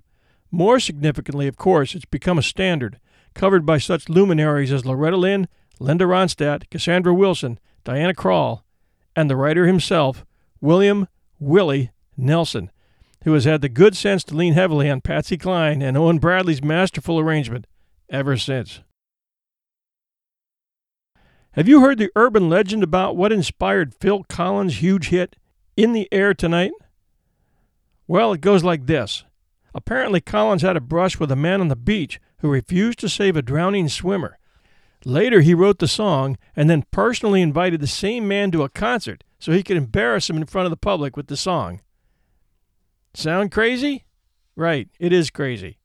More 0.51 0.79
significantly, 0.79 1.47
of 1.47 1.57
course, 1.57 1.95
it's 1.95 2.05
become 2.05 2.37
a 2.37 2.43
standard, 2.43 2.99
covered 3.33 3.65
by 3.65 3.77
such 3.77 4.09
luminaries 4.09 4.71
as 4.71 4.85
Loretta 4.85 5.17
Lynn, 5.17 5.47
Linda 5.79 6.05
Ronstadt, 6.05 6.69
Cassandra 6.69 7.13
Wilson, 7.13 7.59
Diana 7.83 8.13
Krall, 8.13 8.61
and 9.15 9.29
the 9.29 9.35
writer 9.35 9.65
himself, 9.65 10.25
William 10.59 11.07
Willie 11.39 11.91
Nelson, 12.15 12.69
who 13.23 13.33
has 13.33 13.45
had 13.45 13.61
the 13.61 13.69
good 13.69 13.95
sense 13.95 14.23
to 14.25 14.35
lean 14.35 14.53
heavily 14.53 14.89
on 14.89 15.01
Patsy 15.01 15.37
Cline 15.37 15.81
and 15.81 15.97
Owen 15.97 16.19
Bradley's 16.19 16.63
masterful 16.63 17.19
arrangement 17.19 17.65
ever 18.09 18.37
since. 18.37 18.81
Have 21.53 21.67
you 21.67 21.81
heard 21.81 21.97
the 21.97 22.11
urban 22.15 22.47
legend 22.47 22.81
about 22.81 23.17
what 23.17 23.33
inspired 23.33 23.93
Phil 23.93 24.23
Collins' 24.23 24.81
huge 24.81 25.09
hit, 25.09 25.35
In 25.75 25.91
the 25.91 26.07
Air 26.09 26.33
Tonight? 26.33 26.71
Well, 28.07 28.31
it 28.31 28.39
goes 28.39 28.63
like 28.63 28.85
this. 28.85 29.25
Apparently, 29.75 30.21
Collins 30.21 30.61
had 30.61 30.77
a 30.77 30.81
brush 30.81 31.19
with 31.19 31.29
a 31.29 31.35
man 31.35 31.59
on 31.59 31.67
the 31.67 31.75
beach 31.75 32.21
who 32.37 32.49
refused 32.49 32.99
to 32.99 33.09
save 33.09 33.35
a 33.35 33.41
drowning 33.41 33.89
swimmer. 33.89 34.37
Later, 35.03 35.41
he 35.41 35.53
wrote 35.53 35.79
the 35.79 35.89
song 35.89 36.37
and 36.55 36.69
then 36.69 36.85
personally 36.89 37.41
invited 37.41 37.81
the 37.81 37.87
same 37.87 38.29
man 38.29 38.51
to 38.51 38.63
a 38.63 38.69
concert 38.69 39.25
so 39.37 39.51
he 39.51 39.63
could 39.63 39.75
embarrass 39.75 40.29
him 40.29 40.37
in 40.37 40.45
front 40.45 40.67
of 40.67 40.71
the 40.71 40.77
public 40.77 41.17
with 41.17 41.27
the 41.27 41.35
song. 41.35 41.81
Sound 43.13 43.51
crazy? 43.51 44.05
Right, 44.55 44.87
it 44.99 45.11
is 45.11 45.29
crazy. 45.29 45.79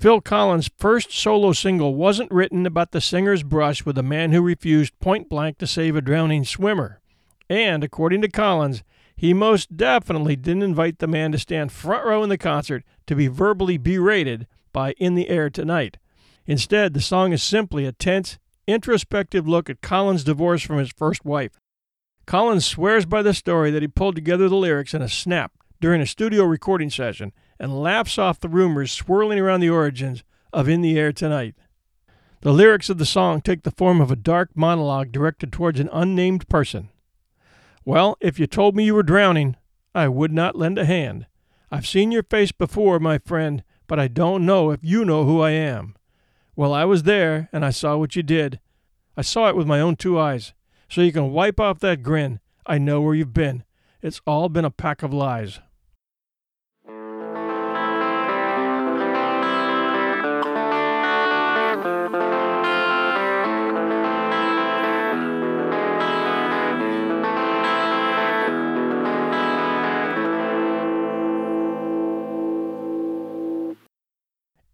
Phil 0.00 0.20
Collins' 0.20 0.70
first 0.78 1.10
solo 1.10 1.52
single 1.52 1.96
wasn't 1.96 2.30
written 2.30 2.66
about 2.66 2.92
the 2.92 3.00
singer's 3.00 3.42
brush 3.42 3.84
with 3.84 3.98
a 3.98 4.02
man 4.02 4.30
who 4.30 4.40
refused 4.40 4.96
point 5.00 5.28
blank 5.28 5.58
to 5.58 5.66
save 5.66 5.96
a 5.96 6.00
drowning 6.00 6.44
swimmer. 6.44 7.00
And, 7.50 7.82
according 7.82 8.22
to 8.22 8.28
Collins, 8.28 8.84
he 9.16 9.34
most 9.34 9.76
definitely 9.76 10.36
didn't 10.36 10.62
invite 10.62 11.00
the 11.00 11.08
man 11.08 11.32
to 11.32 11.38
stand 11.38 11.72
front 11.72 12.06
row 12.06 12.22
in 12.22 12.28
the 12.28 12.38
concert 12.38 12.84
to 13.08 13.16
be 13.16 13.26
verbally 13.26 13.76
berated 13.76 14.46
by 14.72 14.92
In 14.98 15.16
the 15.16 15.28
Air 15.28 15.50
Tonight. 15.50 15.96
Instead, 16.46 16.94
the 16.94 17.00
song 17.00 17.32
is 17.32 17.42
simply 17.42 17.84
a 17.84 17.90
tense, 17.90 18.38
introspective 18.68 19.48
look 19.48 19.68
at 19.68 19.82
Collins' 19.82 20.22
divorce 20.22 20.62
from 20.62 20.78
his 20.78 20.92
first 20.92 21.24
wife. 21.24 21.58
Collins 22.24 22.64
swears 22.64 23.04
by 23.04 23.22
the 23.22 23.34
story 23.34 23.72
that 23.72 23.82
he 23.82 23.88
pulled 23.88 24.14
together 24.14 24.48
the 24.48 24.54
lyrics 24.54 24.94
in 24.94 25.02
a 25.02 25.08
snap 25.08 25.50
during 25.80 26.00
a 26.00 26.06
studio 26.06 26.44
recording 26.44 26.90
session 26.90 27.32
and 27.58 27.80
laughs 27.80 28.18
off 28.18 28.40
the 28.40 28.48
rumors 28.48 28.92
swirling 28.92 29.38
around 29.38 29.60
the 29.60 29.70
origins 29.70 30.24
of 30.52 30.68
In 30.68 30.80
the 30.80 30.98
Air 30.98 31.12
Tonight. 31.12 31.54
The 32.40 32.52
lyrics 32.52 32.88
of 32.88 32.98
the 32.98 33.06
song 33.06 33.40
take 33.40 33.62
the 33.62 33.70
form 33.70 34.00
of 34.00 34.10
a 34.10 34.16
dark 34.16 34.50
monologue 34.54 35.10
directed 35.10 35.52
towards 35.52 35.80
an 35.80 35.90
unnamed 35.92 36.48
person. 36.48 36.88
Well, 37.84 38.16
if 38.20 38.38
you 38.38 38.46
told 38.46 38.76
me 38.76 38.84
you 38.84 38.94
were 38.94 39.02
drowning, 39.02 39.56
I 39.94 40.08
would 40.08 40.32
not 40.32 40.54
lend 40.56 40.78
a 40.78 40.84
hand. 40.84 41.26
I've 41.70 41.86
seen 41.86 42.12
your 42.12 42.22
face 42.22 42.52
before, 42.52 43.00
my 43.00 43.18
friend, 43.18 43.64
but 43.86 43.98
I 43.98 44.06
don't 44.06 44.46
know 44.46 44.70
if 44.70 44.80
you 44.82 45.04
know 45.04 45.24
who 45.24 45.40
I 45.40 45.50
am. 45.50 45.96
Well, 46.54 46.72
I 46.72 46.84
was 46.84 47.02
there, 47.02 47.48
and 47.52 47.64
I 47.64 47.70
saw 47.70 47.96
what 47.96 48.14
you 48.14 48.22
did. 48.22 48.60
I 49.16 49.22
saw 49.22 49.48
it 49.48 49.56
with 49.56 49.66
my 49.66 49.80
own 49.80 49.96
two 49.96 50.18
eyes. 50.18 50.54
So 50.88 51.00
you 51.00 51.12
can 51.12 51.32
wipe 51.32 51.58
off 51.58 51.80
that 51.80 52.02
grin. 52.02 52.40
I 52.66 52.78
know 52.78 53.00
where 53.00 53.14
you've 53.14 53.34
been. 53.34 53.64
It's 54.00 54.20
all 54.26 54.48
been 54.48 54.64
a 54.64 54.70
pack 54.70 55.02
of 55.02 55.12
lies. 55.12 55.60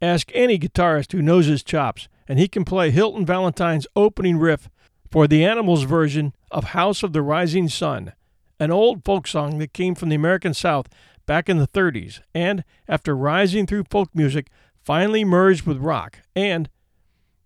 Ask 0.04 0.30
any 0.34 0.58
guitarist 0.58 1.12
who 1.12 1.22
knows 1.22 1.46
his 1.46 1.62
chops, 1.62 2.08
and 2.28 2.38
he 2.38 2.46
can 2.46 2.66
play 2.66 2.90
Hilton 2.90 3.24
Valentine's 3.24 3.86
opening 3.96 4.36
riff 4.36 4.68
for 5.10 5.26
the 5.26 5.46
Animals 5.46 5.84
version 5.84 6.34
of 6.50 6.64
House 6.64 7.02
of 7.02 7.14
the 7.14 7.22
Rising 7.22 7.70
Sun, 7.70 8.12
an 8.60 8.70
old 8.70 9.02
folk 9.02 9.26
song 9.26 9.56
that 9.58 9.72
came 9.72 9.94
from 9.94 10.10
the 10.10 10.14
American 10.14 10.52
South 10.52 10.90
back 11.24 11.48
in 11.48 11.56
the 11.56 11.66
30s, 11.66 12.20
and, 12.34 12.64
after 12.86 13.16
rising 13.16 13.66
through 13.66 13.84
folk 13.84 14.10
music, 14.14 14.48
finally 14.84 15.24
merged 15.24 15.64
with 15.64 15.78
rock, 15.78 16.18
and, 16.36 16.68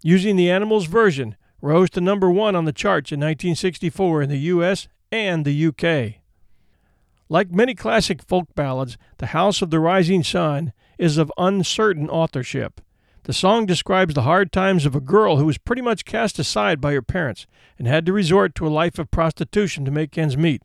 using 0.02 0.34
the 0.34 0.50
Animals 0.50 0.86
version, 0.86 1.36
rose 1.62 1.90
to 1.90 2.00
number 2.00 2.28
one 2.28 2.56
on 2.56 2.64
the 2.64 2.72
charts 2.72 3.12
in 3.12 3.20
1964 3.20 4.22
in 4.22 4.30
the 4.30 4.38
US 4.38 4.88
and 5.12 5.44
the 5.44 5.66
UK. 5.66 6.22
Like 7.28 7.52
many 7.52 7.76
classic 7.76 8.20
folk 8.20 8.52
ballads, 8.56 8.98
The 9.18 9.26
House 9.26 9.62
of 9.62 9.70
the 9.70 9.78
Rising 9.78 10.24
Sun 10.24 10.72
is 10.98 11.16
of 11.16 11.32
uncertain 11.38 12.10
authorship. 12.10 12.80
The 13.24 13.32
song 13.32 13.66
describes 13.66 14.14
the 14.14 14.22
hard 14.22 14.52
times 14.52 14.86
of 14.86 14.94
a 14.94 15.00
girl 15.00 15.36
who 15.36 15.46
was 15.46 15.58
pretty 15.58 15.82
much 15.82 16.04
cast 16.04 16.38
aside 16.38 16.80
by 16.80 16.92
her 16.92 17.02
parents 17.02 17.46
and 17.78 17.86
had 17.86 18.06
to 18.06 18.12
resort 18.12 18.54
to 18.54 18.66
a 18.66 18.68
life 18.68 18.98
of 18.98 19.10
prostitution 19.10 19.84
to 19.84 19.90
make 19.90 20.16
ends 20.16 20.36
meet. 20.36 20.62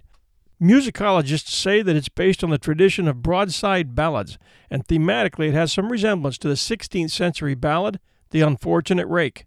Musicologists 0.61 1.49
say 1.49 1.81
that 1.81 1.95
it's 1.95 2.07
based 2.07 2.41
on 2.43 2.49
the 2.49 2.57
tradition 2.57 3.07
of 3.07 3.21
broadside 3.21 3.95
ballads, 3.95 4.37
and 4.69 4.87
thematically 4.87 5.49
it 5.49 5.53
has 5.53 5.73
some 5.73 5.91
resemblance 5.91 6.37
to 6.37 6.47
the 6.47 6.53
16th 6.53 7.11
century 7.11 7.53
ballad, 7.53 7.99
The 8.29 8.41
Unfortunate 8.41 9.07
Rake. 9.07 9.45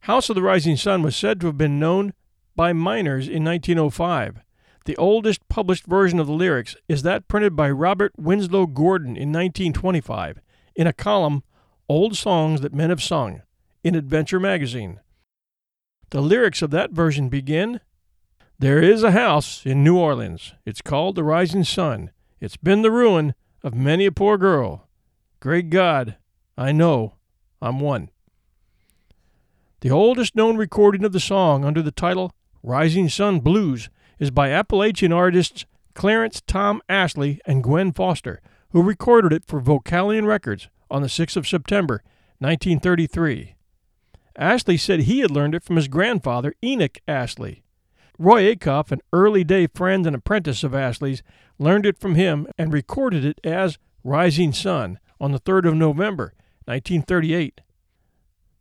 House 0.00 0.28
of 0.28 0.34
the 0.34 0.42
Rising 0.42 0.76
Sun 0.76 1.02
was 1.02 1.14
said 1.14 1.40
to 1.40 1.46
have 1.46 1.56
been 1.56 1.78
known 1.78 2.12
by 2.56 2.72
miners 2.72 3.28
in 3.28 3.44
1905. 3.44 4.40
The 4.86 4.96
oldest 4.98 5.48
published 5.48 5.84
version 5.84 6.20
of 6.20 6.28
the 6.28 6.32
lyrics 6.32 6.76
is 6.88 7.02
that 7.02 7.26
printed 7.26 7.56
by 7.56 7.70
Robert 7.70 8.12
Winslow 8.16 8.66
Gordon 8.66 9.16
in 9.16 9.32
1925 9.32 10.40
in 10.76 10.86
a 10.86 10.92
column, 10.92 11.42
Old 11.88 12.16
Songs 12.16 12.60
That 12.60 12.72
Men 12.72 12.90
Have 12.90 13.02
Sung, 13.02 13.42
in 13.82 13.96
Adventure 13.96 14.38
magazine. 14.38 15.00
The 16.10 16.20
lyrics 16.20 16.62
of 16.62 16.70
that 16.70 16.92
version 16.92 17.28
begin 17.28 17.80
There 18.60 18.80
is 18.80 19.02
a 19.02 19.10
house 19.10 19.66
in 19.66 19.82
New 19.82 19.98
Orleans. 19.98 20.54
It's 20.64 20.82
called 20.82 21.16
the 21.16 21.24
Rising 21.24 21.64
Sun. 21.64 22.12
It's 22.40 22.56
been 22.56 22.82
the 22.82 22.92
ruin 22.92 23.34
of 23.64 23.74
many 23.74 24.06
a 24.06 24.12
poor 24.12 24.38
girl. 24.38 24.88
Great 25.40 25.68
God, 25.68 26.16
I 26.56 26.70
know 26.70 27.14
I'm 27.60 27.80
one. 27.80 28.10
The 29.80 29.90
oldest 29.90 30.36
known 30.36 30.56
recording 30.56 31.04
of 31.04 31.10
the 31.10 31.18
song 31.18 31.64
under 31.64 31.82
the 31.82 31.90
title 31.90 32.32
Rising 32.62 33.08
Sun 33.08 33.40
Blues 33.40 33.90
is 34.18 34.30
by 34.30 34.50
Appalachian 34.50 35.12
artists 35.12 35.64
Clarence 35.94 36.42
Tom 36.46 36.82
Ashley 36.88 37.40
and 37.46 37.62
Gwen 37.62 37.92
Foster, 37.92 38.40
who 38.70 38.82
recorded 38.82 39.32
it 39.32 39.44
for 39.46 39.60
Vocalion 39.60 40.26
Records 40.26 40.68
on 40.90 41.02
the 41.02 41.08
6th 41.08 41.36
of 41.36 41.48
September, 41.48 42.02
1933. 42.38 43.54
Ashley 44.36 44.76
said 44.76 45.00
he 45.00 45.20
had 45.20 45.30
learned 45.30 45.54
it 45.54 45.64
from 45.64 45.76
his 45.76 45.88
grandfather, 45.88 46.54
Enoch 46.62 46.98
Ashley. 47.08 47.62
Roy 48.18 48.54
Acuff, 48.54 48.92
an 48.92 49.00
early 49.12 49.44
day 49.44 49.66
friend 49.66 50.06
and 50.06 50.14
apprentice 50.14 50.62
of 50.62 50.74
Ashley's, 50.74 51.22
learned 51.58 51.86
it 51.86 51.98
from 51.98 52.14
him 52.14 52.46
and 52.58 52.72
recorded 52.72 53.24
it 53.24 53.40
as 53.44 53.78
Rising 54.04 54.52
Sun 54.52 54.98
on 55.20 55.32
the 55.32 55.40
3rd 55.40 55.68
of 55.68 55.74
November, 55.74 56.34
1938. 56.66 57.60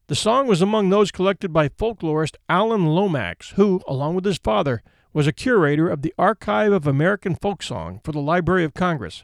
The 0.07 0.15
song 0.15 0.47
was 0.47 0.61
among 0.61 0.89
those 0.89 1.11
collected 1.11 1.51
by 1.51 1.67
folklorist 1.67 2.35
Alan 2.47 2.85
Lomax, 2.85 3.51
who, 3.51 3.81
along 3.87 4.15
with 4.15 4.25
his 4.25 4.37
father, 4.37 4.83
was 5.15 5.27
a 5.27 5.31
curator 5.31 5.87
of 5.87 6.01
the 6.01 6.13
Archive 6.19 6.73
of 6.73 6.85
American 6.85 7.35
Folk 7.35 7.63
Song 7.63 8.01
for 8.03 8.11
the 8.11 8.19
Library 8.19 8.65
of 8.65 8.73
Congress. 8.73 9.23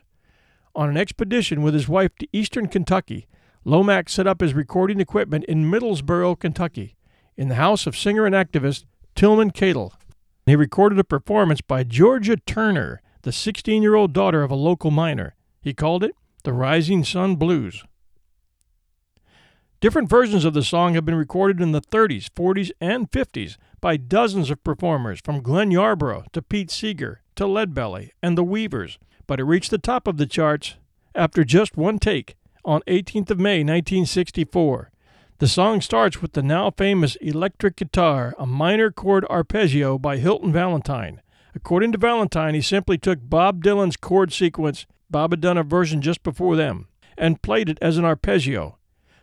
On 0.74 0.88
an 0.88 0.96
expedition 0.96 1.62
with 1.62 1.74
his 1.74 1.90
wife 1.90 2.16
to 2.20 2.28
eastern 2.32 2.70
Kentucky, 2.70 3.28
Lomax 3.66 4.14
set 4.14 4.26
up 4.26 4.40
his 4.40 4.54
recording 4.54 5.02
equipment 5.02 5.44
in 5.50 5.70
Middlesboro, 5.70 6.40
Kentucky, 6.40 6.96
in 7.36 7.50
the 7.50 7.56
house 7.56 7.86
of 7.86 7.98
singer 7.98 8.26
and 8.26 8.34
activist 8.34 8.86
Tilman 9.16 9.52
Cadle. 9.52 9.92
He 10.46 10.56
recorded 10.56 10.98
a 10.98 11.04
performance 11.04 11.60
by 11.60 11.84
Georgia 11.84 12.38
Turner, 12.38 13.02
the 13.24 13.34
16 13.34 13.84
year 13.84 13.96
old 13.96 14.14
daughter 14.14 14.44
of 14.44 14.52
a 14.52 14.56
local 14.56 14.92
miner. 14.92 15.36
He 15.62 15.74
called 15.74 16.06
it 16.06 16.16
the 16.46 16.54
Rising 16.54 17.04
Sun 17.04 17.36
Blues. 17.36 17.84
Different 19.82 20.10
versions 20.10 20.46
of 20.46 20.54
the 20.54 20.62
song 20.62 20.94
have 20.94 21.06
been 21.06 21.16
recorded 21.16 21.60
in 21.60 21.72
the 21.72 21.82
30s, 21.82 22.30
40s, 22.30 22.70
and 22.80 23.10
50s 23.10 23.58
by 23.82 23.98
dozens 23.98 24.52
of 24.52 24.64
performers, 24.64 25.20
from 25.20 25.42
Glenn 25.42 25.72
Yarbrough 25.72 26.32
to 26.34 26.42
Pete 26.44 26.70
Seeger 26.70 27.24
to 27.36 27.46
Leadbelly 27.46 28.12
and 28.22 28.38
the 28.38 28.44
Weavers, 28.44 29.00
but 29.26 29.40
it 29.40 29.46
reached 29.46 29.72
the 29.72 29.80
top 29.80 30.08
of 30.08 30.18
the 30.18 30.28
charts 30.28 30.76
after 31.16 31.44
just 31.44 31.78
one 31.78 31.98
take 31.98 32.36
on 32.64 32.82
18th 32.86 33.32
of 33.32 33.40
May 33.40 33.64
1964. 33.64 34.92
The 35.40 35.48
song 35.48 35.82
starts 35.82 36.22
with 36.22 36.34
the 36.34 36.44
now 36.44 36.70
famous 36.70 37.16
electric 37.16 37.78
guitar, 37.78 38.36
a 38.38 38.46
minor 38.46 38.92
chord 38.92 39.26
arpeggio 39.32 39.98
by 39.98 40.18
Hilton 40.18 40.54
Valentine. 40.54 41.24
According 41.56 41.92
to 41.94 41.98
Valentine, 41.98 42.54
he 42.54 42.62
simply 42.62 43.00
took 43.00 43.18
Bob 43.24 43.64
Dylan's 43.64 43.98
chord 43.98 44.32
sequence, 44.32 44.86
Bob 45.10 45.32
had 45.32 45.42
done 45.42 45.58
a 45.58 45.64
version 45.64 46.04
just 46.04 46.22
before 46.22 46.56
them, 46.56 46.88
and 47.18 47.42
played 47.42 47.68
it 47.68 47.80
as 47.82 47.98
an 47.98 48.06
arpeggio. 48.06 48.78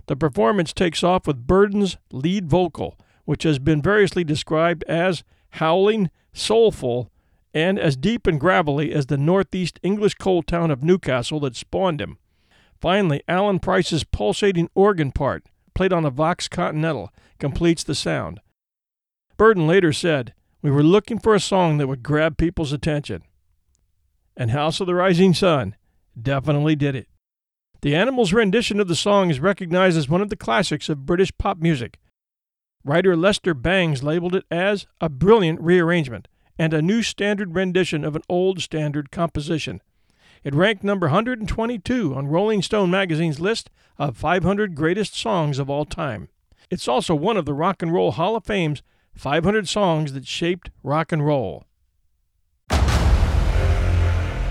The 0.08 0.16
performance 0.16 0.72
takes 0.72 1.04
off 1.04 1.26
with 1.26 1.46
Burdon's 1.46 1.98
lead 2.10 2.48
vocal, 2.48 2.98
which 3.26 3.42
has 3.42 3.58
been 3.58 3.82
variously 3.82 4.24
described 4.24 4.82
as 4.84 5.22
howling, 5.50 6.10
soulful, 6.32 7.12
and 7.52 7.78
as 7.78 7.94
deep 7.94 8.26
and 8.26 8.40
gravelly 8.40 8.92
as 8.92 9.06
the 9.06 9.18
northeast 9.18 9.78
English 9.82 10.14
coal 10.14 10.42
town 10.42 10.70
of 10.70 10.82
Newcastle 10.82 11.40
that 11.40 11.56
spawned 11.56 12.00
him. 12.00 12.16
Finally, 12.80 13.22
Alan 13.28 13.58
Price's 13.58 14.02
pulsating 14.02 14.70
organ 14.74 15.12
part, 15.12 15.46
played 15.74 15.92
on 15.92 16.06
a 16.06 16.10
Vox 16.10 16.48
Continental, 16.48 17.12
completes 17.38 17.84
the 17.84 17.94
sound. 17.94 18.40
Burden 19.36 19.66
later 19.66 19.92
said, 19.92 20.32
We 20.62 20.70
were 20.70 20.82
looking 20.82 21.18
for 21.18 21.34
a 21.34 21.40
song 21.40 21.76
that 21.78 21.86
would 21.86 22.02
grab 22.02 22.38
people's 22.38 22.72
attention. 22.72 23.24
And 24.38 24.52
House 24.52 24.80
of 24.80 24.86
the 24.86 24.94
Rising 24.94 25.34
Sun 25.34 25.76
definitely 26.20 26.76
did 26.76 26.94
it. 26.94 27.08
The 27.80 27.94
Animals' 27.94 28.32
rendition 28.32 28.80
of 28.80 28.88
the 28.88 28.96
song 28.96 29.30
is 29.30 29.38
recognized 29.38 29.96
as 29.96 30.08
one 30.08 30.20
of 30.20 30.30
the 30.30 30.36
classics 30.36 30.88
of 30.88 31.06
British 31.06 31.30
pop 31.38 31.58
music. 31.58 32.00
Writer 32.84 33.16
Lester 33.16 33.54
Bangs 33.54 34.02
labeled 34.02 34.34
it 34.34 34.44
as 34.50 34.88
a 35.00 35.08
brilliant 35.08 35.60
rearrangement 35.60 36.26
and 36.58 36.74
a 36.74 36.82
new 36.82 37.02
standard 37.02 37.54
rendition 37.54 38.04
of 38.04 38.16
an 38.16 38.22
old 38.28 38.60
standard 38.60 39.12
composition. 39.12 39.80
It 40.42 40.56
ranked 40.56 40.82
number 40.82 41.06
122 41.06 42.16
on 42.16 42.26
Rolling 42.26 42.62
Stone 42.62 42.90
magazine's 42.90 43.38
list 43.38 43.70
of 43.96 44.16
500 44.16 44.74
greatest 44.74 45.14
songs 45.14 45.60
of 45.60 45.70
all 45.70 45.84
time. 45.84 46.30
It's 46.70 46.88
also 46.88 47.14
one 47.14 47.36
of 47.36 47.44
the 47.44 47.54
Rock 47.54 47.80
and 47.80 47.92
Roll 47.92 48.10
Hall 48.10 48.34
of 48.34 48.44
Fame's 48.44 48.82
500 49.14 49.68
songs 49.68 50.14
that 50.14 50.26
shaped 50.26 50.70
rock 50.82 51.12
and 51.12 51.24
roll. 51.24 51.64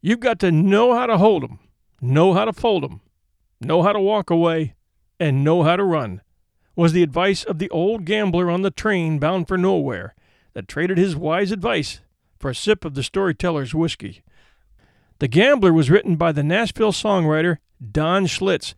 You've 0.00 0.20
got 0.20 0.38
to 0.40 0.52
know 0.52 0.94
how 0.94 1.06
to 1.06 1.18
hold 1.18 1.44
'em, 1.44 1.58
know 2.00 2.32
how 2.32 2.44
to 2.44 2.52
fold 2.52 2.84
'em, 2.84 3.00
know 3.60 3.82
how 3.82 3.92
to 3.92 4.00
walk 4.00 4.30
away, 4.30 4.74
and 5.18 5.42
know 5.42 5.64
how 5.64 5.74
to 5.74 5.82
run, 5.82 6.20
was 6.76 6.92
the 6.92 7.02
advice 7.02 7.42
of 7.42 7.58
the 7.58 7.70
old 7.70 8.04
gambler 8.04 8.48
on 8.50 8.62
the 8.62 8.70
train 8.70 9.18
bound 9.18 9.48
for 9.48 9.58
nowhere 9.58 10.14
that 10.52 10.68
traded 10.68 10.98
his 10.98 11.16
wise 11.16 11.50
advice 11.50 12.00
for 12.38 12.50
a 12.50 12.54
sip 12.54 12.84
of 12.84 12.94
the 12.94 13.02
storyteller's 13.02 13.74
whiskey. 13.74 14.22
The 15.18 15.26
Gambler 15.26 15.72
was 15.72 15.90
written 15.90 16.14
by 16.14 16.30
the 16.30 16.44
Nashville 16.44 16.92
songwriter 16.92 17.58
Don 17.90 18.26
Schlitz, 18.26 18.74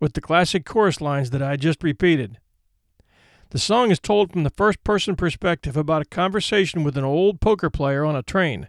with 0.00 0.14
the 0.14 0.20
classic 0.20 0.64
chorus 0.64 1.00
lines 1.00 1.30
that 1.30 1.42
I 1.42 1.56
just 1.56 1.84
repeated. 1.84 2.38
The 3.50 3.58
song 3.60 3.92
is 3.92 4.00
told 4.00 4.32
from 4.32 4.42
the 4.42 4.50
first 4.50 4.82
person 4.82 5.14
perspective 5.14 5.76
about 5.76 6.02
a 6.02 6.06
conversation 6.06 6.82
with 6.82 6.98
an 6.98 7.04
old 7.04 7.40
poker 7.40 7.70
player 7.70 8.04
on 8.04 8.16
a 8.16 8.22
train. 8.22 8.68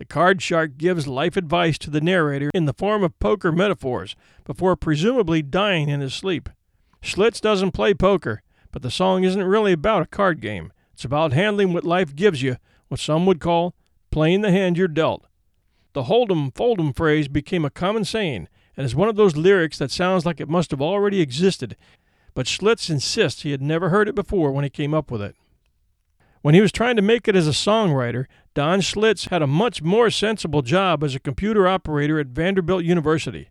The 0.00 0.06
card 0.06 0.40
shark 0.40 0.78
gives 0.78 1.06
life 1.06 1.36
advice 1.36 1.76
to 1.76 1.90
the 1.90 2.00
narrator 2.00 2.50
in 2.54 2.64
the 2.64 2.72
form 2.72 3.04
of 3.04 3.18
poker 3.18 3.52
metaphors 3.52 4.16
before 4.46 4.74
presumably 4.74 5.42
dying 5.42 5.90
in 5.90 6.00
his 6.00 6.14
sleep. 6.14 6.48
Schlitz 7.02 7.38
doesn't 7.38 7.72
play 7.72 7.92
poker, 7.92 8.40
but 8.72 8.80
the 8.80 8.90
song 8.90 9.24
isn't 9.24 9.44
really 9.44 9.72
about 9.72 10.00
a 10.00 10.06
card 10.06 10.40
game. 10.40 10.72
It's 10.94 11.04
about 11.04 11.34
handling 11.34 11.74
what 11.74 11.84
life 11.84 12.16
gives 12.16 12.40
you, 12.40 12.56
what 12.88 12.98
some 12.98 13.26
would 13.26 13.40
call 13.40 13.74
playing 14.10 14.40
the 14.40 14.50
hand 14.50 14.78
you're 14.78 14.88
dealt. 14.88 15.26
The 15.92 16.04
hold 16.04 16.32
'em, 16.32 16.50
fold 16.52 16.80
'em 16.80 16.94
phrase 16.94 17.28
became 17.28 17.66
a 17.66 17.70
common 17.70 18.06
saying 18.06 18.48
and 18.78 18.86
is 18.86 18.94
one 18.94 19.10
of 19.10 19.16
those 19.16 19.36
lyrics 19.36 19.76
that 19.76 19.90
sounds 19.90 20.24
like 20.24 20.40
it 20.40 20.48
must 20.48 20.70
have 20.70 20.80
already 20.80 21.20
existed, 21.20 21.76
but 22.32 22.46
Schlitz 22.46 22.88
insists 22.88 23.42
he 23.42 23.50
had 23.50 23.60
never 23.60 23.90
heard 23.90 24.08
it 24.08 24.14
before 24.14 24.50
when 24.50 24.64
he 24.64 24.70
came 24.70 24.94
up 24.94 25.10
with 25.10 25.20
it. 25.20 25.36
When 26.42 26.54
he 26.54 26.62
was 26.62 26.72
trying 26.72 26.96
to 26.96 27.02
make 27.02 27.28
it 27.28 27.36
as 27.36 27.46
a 27.46 27.50
songwriter, 27.50 28.24
Don 28.52 28.80
Schlitz 28.80 29.28
had 29.28 29.42
a 29.42 29.46
much 29.46 29.80
more 29.80 30.10
sensible 30.10 30.62
job 30.62 31.04
as 31.04 31.14
a 31.14 31.20
computer 31.20 31.68
operator 31.68 32.18
at 32.18 32.28
Vanderbilt 32.28 32.82
University. 32.82 33.48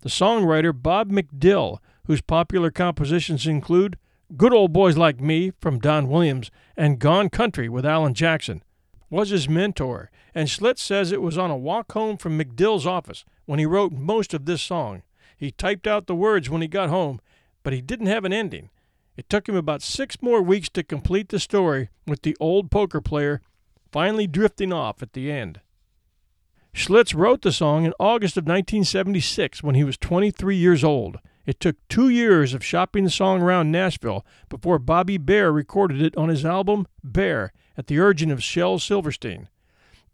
The 0.00 0.10
songwriter 0.10 0.74
Bob 0.74 1.10
McDill, 1.10 1.78
whose 2.04 2.20
popular 2.20 2.70
compositions 2.70 3.46
include 3.46 3.96
Good 4.36 4.52
Old 4.52 4.70
Boys 4.70 4.98
Like 4.98 5.22
Me 5.22 5.52
from 5.58 5.78
Don 5.78 6.06
Williams 6.06 6.50
and 6.76 6.98
Gone 6.98 7.30
Country 7.30 7.68
with 7.70 7.86
Alan 7.86 8.12
Jackson, 8.12 8.62
was 9.08 9.30
his 9.30 9.48
mentor, 9.48 10.10
and 10.34 10.48
Schlitz 10.48 10.80
says 10.80 11.12
it 11.12 11.22
was 11.22 11.38
on 11.38 11.50
a 11.50 11.56
walk 11.56 11.92
home 11.92 12.18
from 12.18 12.38
McDill's 12.38 12.86
office 12.86 13.24
when 13.46 13.58
he 13.58 13.64
wrote 13.64 13.92
most 13.92 14.34
of 14.34 14.44
this 14.44 14.60
song. 14.60 15.02
He 15.34 15.50
typed 15.50 15.86
out 15.86 16.06
the 16.06 16.14
words 16.14 16.50
when 16.50 16.60
he 16.60 16.68
got 16.68 16.90
home, 16.90 17.20
but 17.62 17.72
he 17.72 17.80
didn't 17.80 18.06
have 18.06 18.26
an 18.26 18.34
ending. 18.34 18.68
It 19.16 19.30
took 19.30 19.48
him 19.48 19.56
about 19.56 19.82
six 19.82 20.20
more 20.20 20.42
weeks 20.42 20.68
to 20.70 20.82
complete 20.82 21.30
the 21.30 21.38
story, 21.38 21.88
with 22.06 22.20
the 22.20 22.36
old 22.38 22.70
poker 22.70 23.00
player 23.00 23.40
finally 23.92 24.26
drifting 24.26 24.72
off 24.72 25.02
at 25.02 25.12
the 25.12 25.30
end. 25.30 25.60
Schlitz 26.74 27.14
wrote 27.14 27.42
the 27.42 27.52
song 27.52 27.84
in 27.84 27.92
August 28.00 28.38
of 28.38 28.44
1976 28.44 29.62
when 29.62 29.74
he 29.74 29.84
was 29.84 29.98
23 29.98 30.56
years 30.56 30.82
old. 30.82 31.18
It 31.44 31.60
took 31.60 31.76
two 31.88 32.08
years 32.08 32.54
of 32.54 32.64
shopping 32.64 33.04
the 33.04 33.10
song 33.10 33.42
around 33.42 33.70
Nashville 33.70 34.24
before 34.48 34.78
Bobby 34.78 35.18
Bare 35.18 35.52
recorded 35.52 36.00
it 36.00 36.16
on 36.16 36.30
his 36.30 36.46
album 36.46 36.86
Bare 37.04 37.52
at 37.76 37.88
the 37.88 37.98
urging 37.98 38.30
of 38.30 38.42
Shel 38.42 38.78
Silverstein. 38.78 39.48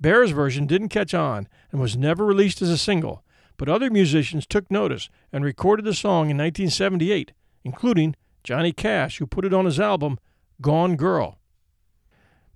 Bare's 0.00 0.32
version 0.32 0.66
didn't 0.66 0.88
catch 0.88 1.14
on 1.14 1.48
and 1.70 1.80
was 1.80 1.96
never 1.96 2.24
released 2.24 2.60
as 2.60 2.70
a 2.70 2.78
single, 2.78 3.22
but 3.56 3.68
other 3.68 3.90
musicians 3.90 4.46
took 4.46 4.70
notice 4.70 5.10
and 5.32 5.44
recorded 5.44 5.84
the 5.84 5.94
song 5.94 6.30
in 6.30 6.38
1978, 6.38 7.32
including 7.62 8.16
Johnny 8.42 8.72
Cash, 8.72 9.18
who 9.18 9.26
put 9.26 9.44
it 9.44 9.54
on 9.54 9.64
his 9.64 9.78
album 9.78 10.18
Gone 10.60 10.96
Girl. 10.96 11.37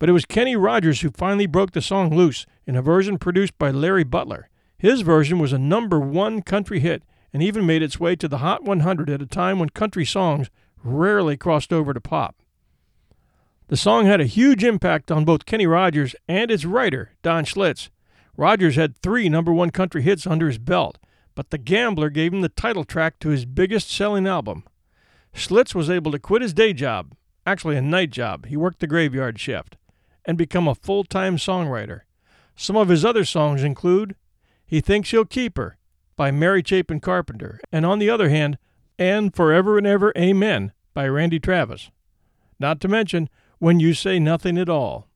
But 0.03 0.09
it 0.09 0.15
was 0.15 0.25
Kenny 0.25 0.57
Rogers 0.57 1.03
who 1.03 1.13
finally 1.13 1.47
broke 1.47 1.71
the 1.71 1.81
song 1.81 2.11
loose 2.13 2.45
in 2.67 2.75
a 2.75 2.83
version 2.83 3.19
produced 3.19 3.57
by 3.57 3.71
Larry 3.71 4.03
Butler. 4.03 4.49
His 4.77 5.03
version 5.03 5.39
was 5.39 5.53
a 5.53 5.61
number 5.61 6.01
one 6.01 6.43
country 6.43 6.81
hit 6.81 7.05
and 7.33 7.41
even 7.41 7.67
made 7.67 7.85
its 7.85 8.01
way 8.01 8.17
to 8.17 8.27
the 8.27 8.39
Hot 8.39 8.65
100 8.65 9.09
at 9.09 9.23
a 9.23 9.27
time 9.27 9.61
when 9.61 9.69
country 9.69 10.05
songs 10.05 10.51
rarely 10.83 11.37
crossed 11.37 11.73
over 11.73 11.95
to 11.95 12.01
pop. 12.01 12.35
The 13.69 13.77
song 13.77 14.07
had 14.07 14.21
a 14.21 14.27
huge 14.27 14.65
impact 14.65 15.13
on 15.13 15.25
both 15.25 15.47
Kenny 15.47 15.69
Rogers 15.69 16.17
and 16.27 16.51
its 16.51 16.65
writer, 16.65 17.13
Don 17.23 17.45
Schlitz. 17.45 17.89
Rogers 18.37 18.75
had 18.75 18.99
three 18.99 19.29
number 19.29 19.53
one 19.53 19.71
country 19.71 20.03
hits 20.03 20.27
under 20.27 20.49
his 20.49 20.59
belt, 20.59 20.99
but 21.37 21.51
The 21.51 21.59
Gambler 21.59 22.11
gave 22.11 22.33
him 22.33 22.41
the 22.41 22.49
title 22.49 22.83
track 22.83 23.21
to 23.21 23.29
his 23.29 23.45
biggest 23.45 23.89
selling 23.89 24.27
album. 24.27 24.65
Schlitz 25.33 25.77
was 25.77 25.89
able 25.89 26.11
to 26.11 26.19
quit 26.19 26.43
his 26.43 26.53
day 26.53 26.73
job, 26.73 27.15
actually 27.47 27.77
a 27.77 27.83
night 27.83 28.11
job, 28.11 28.47
he 28.47 28.57
worked 28.57 28.81
the 28.81 28.89
graveyard 28.89 29.39
shift, 29.39 29.77
and 30.25 30.39
become 30.39 30.69
a 30.69 30.75
full 30.75 31.05
time 31.05 31.37
songwriter. 31.37 32.03
Some 32.57 32.77
of 32.77 32.89
his 32.89 33.05
other 33.05 33.25
songs 33.25 33.63
include 33.63 34.15
He 34.65 34.81
Thinks 34.81 35.11
He'll 35.11 35.25
Keep 35.25 35.57
Her 35.57 35.77
by 36.17 36.31
Mary 36.31 36.63
Chapin 36.65 37.01
Carpenter, 37.01 37.59
and 37.73 37.87
on 37.87 37.99
the 37.99 38.11
other 38.11 38.29
hand, 38.29 38.59
and 38.99 39.35
Forever 39.35 39.79
and 39.79 39.87
Ever 39.87 40.13
Amen 40.17 40.73
by 40.95 41.09
Randy 41.09 41.41
Travis. 41.41 41.91
Not 42.61 42.81
to 42.83 42.89
mention 42.89 43.29
When 43.59 43.81
You 43.81 43.95
Say 43.95 44.19
Nothing 44.19 44.59
at 44.59 44.69
All, 44.69 45.09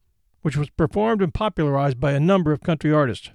which 0.43 0.57
was 0.57 0.71
performed 0.71 1.23
and 1.23 1.33
popularized 1.33 2.01
by 2.01 2.13
a 2.13 2.21
number 2.21 2.53
of 2.53 2.63
country 2.63 2.93
artists. 2.93 3.31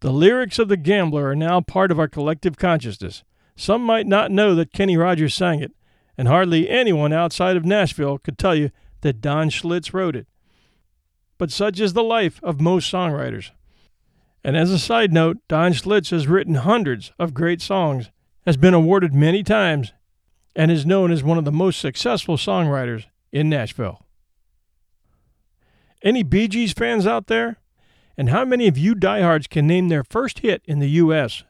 The 0.00 0.12
lyrics 0.12 0.58
of 0.58 0.68
The 0.68 0.76
Gambler 0.76 1.28
are 1.28 1.36
now 1.36 1.60
part 1.60 1.90
of 1.90 1.98
our 1.98 2.08
collective 2.08 2.56
consciousness. 2.56 3.22
Some 3.56 3.82
might 3.82 4.06
not 4.06 4.30
know 4.30 4.54
that 4.54 4.72
Kenny 4.72 4.96
Rogers 4.96 5.34
sang 5.34 5.60
it, 5.60 5.72
and 6.16 6.28
hardly 6.28 6.70
anyone 6.70 7.12
outside 7.12 7.56
of 7.56 7.64
Nashville 7.66 8.16
could 8.18 8.38
tell 8.38 8.54
you 8.54 8.70
that 9.02 9.20
Don 9.20 9.50
Schlitz 9.50 9.92
wrote 9.92 10.16
it. 10.16 10.26
But 11.40 11.50
such 11.50 11.80
is 11.80 11.94
the 11.94 12.02
life 12.02 12.38
of 12.42 12.60
most 12.60 12.92
songwriters. 12.92 13.50
And 14.44 14.58
as 14.58 14.70
a 14.70 14.78
side 14.78 15.10
note, 15.10 15.38
Don 15.48 15.72
Schlitz 15.72 16.10
has 16.10 16.28
written 16.28 16.56
hundreds 16.56 17.12
of 17.18 17.32
great 17.32 17.62
songs, 17.62 18.10
has 18.44 18.58
been 18.58 18.74
awarded 18.74 19.14
many 19.14 19.42
times, 19.42 19.94
and 20.54 20.70
is 20.70 20.84
known 20.84 21.10
as 21.10 21.22
one 21.22 21.38
of 21.38 21.46
the 21.46 21.50
most 21.50 21.80
successful 21.80 22.36
songwriters 22.36 23.06
in 23.32 23.48
Nashville. 23.48 24.04
Any 26.02 26.22
Bee 26.22 26.46
Gees 26.46 26.74
fans 26.74 27.06
out 27.06 27.28
there? 27.28 27.56
And 28.18 28.28
how 28.28 28.44
many 28.44 28.68
of 28.68 28.76
you 28.76 28.94
diehards 28.94 29.46
can 29.46 29.66
name 29.66 29.88
their 29.88 30.04
first 30.04 30.40
hit 30.40 30.60
in 30.66 30.78
the 30.78 30.90
U.S.? 30.90 31.44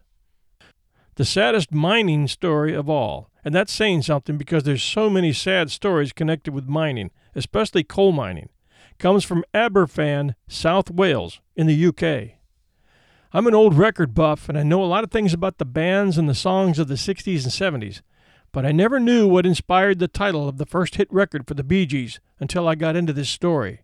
The 1.17 1.25
saddest 1.25 1.73
mining 1.73 2.29
story 2.29 2.77
of 2.77 2.89
all, 2.89 3.29
and 3.45 3.53
that's 3.53 3.73
saying 3.73 4.03
something 4.03 4.39
because 4.39 4.63
there's 4.63 4.85
so 4.85 5.11
many 5.11 5.33
sad 5.33 5.69
stories 5.69 6.13
connected 6.13 6.55
with 6.55 6.69
mining, 6.69 7.11
especially 7.35 7.83
coal 7.83 8.13
mining, 8.13 8.51
comes 9.01 9.25
from 9.25 9.45
Aberfan, 9.53 10.35
South 10.47 10.91
Wales, 10.91 11.41
in 11.57 11.67
the 11.67 11.87
UK. 11.87 12.37
I'm 13.33 13.47
an 13.47 13.55
old 13.55 13.75
record 13.75 14.15
buff 14.15 14.49
and 14.49 14.59
I 14.59 14.63
know 14.63 14.85
a 14.85 14.87
lot 14.87 15.05
of 15.05 15.11
things 15.11 15.33
about 15.33 15.59
the 15.59 15.65
bands 15.65 16.19
and 16.19 16.29
the 16.29 16.35
songs 16.35 16.79
of 16.79 16.89
the 16.89 16.95
60s 16.95 17.43
and 17.45 17.83
70s, 17.83 18.03
but 18.53 18.67
I 18.67 18.73
never 18.73 19.01
knew 19.01 19.27
what 19.27 19.47
inspired 19.47 19.99
the 19.99 20.09
title 20.09 20.49
of 20.49 20.59
the 20.59 20.67
first 20.67 20.97
hit 20.97 21.11
record 21.11 21.49
for 21.49 21.55
the 21.55 21.65
Bee 21.65 21.87
Gees 21.87 22.21
until 22.39 22.69
I 22.69 22.75
got 22.75 22.95
into 22.95 23.13
this 23.13 23.31
story. 23.31 23.83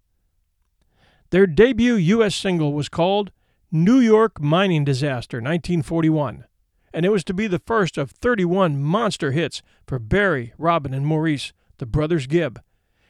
Their 1.31 1.47
debut 1.47 1.95
U.S. 1.95 2.35
single 2.37 2.73
was 2.73 2.89
called 2.89 3.33
New 3.73 3.99
York 3.99 4.41
Mining 4.41 4.85
Disaster 4.85 5.39
1941, 5.39 6.45
and 6.93 7.07
it 7.07 7.11
was 7.11 7.25
to 7.25 7.35
be 7.35 7.47
the 7.47 7.59
first 7.59 7.97
of 7.97 8.11
31 8.11 8.83
monster 8.83 9.33
hits 9.33 9.63
for 9.87 9.99
Barry, 9.99 10.53
Robin, 10.59 10.93
and 10.93 11.07
Maurice, 11.07 11.53
the 11.79 11.87
brothers 11.87 12.27
Gibb. 12.27 12.61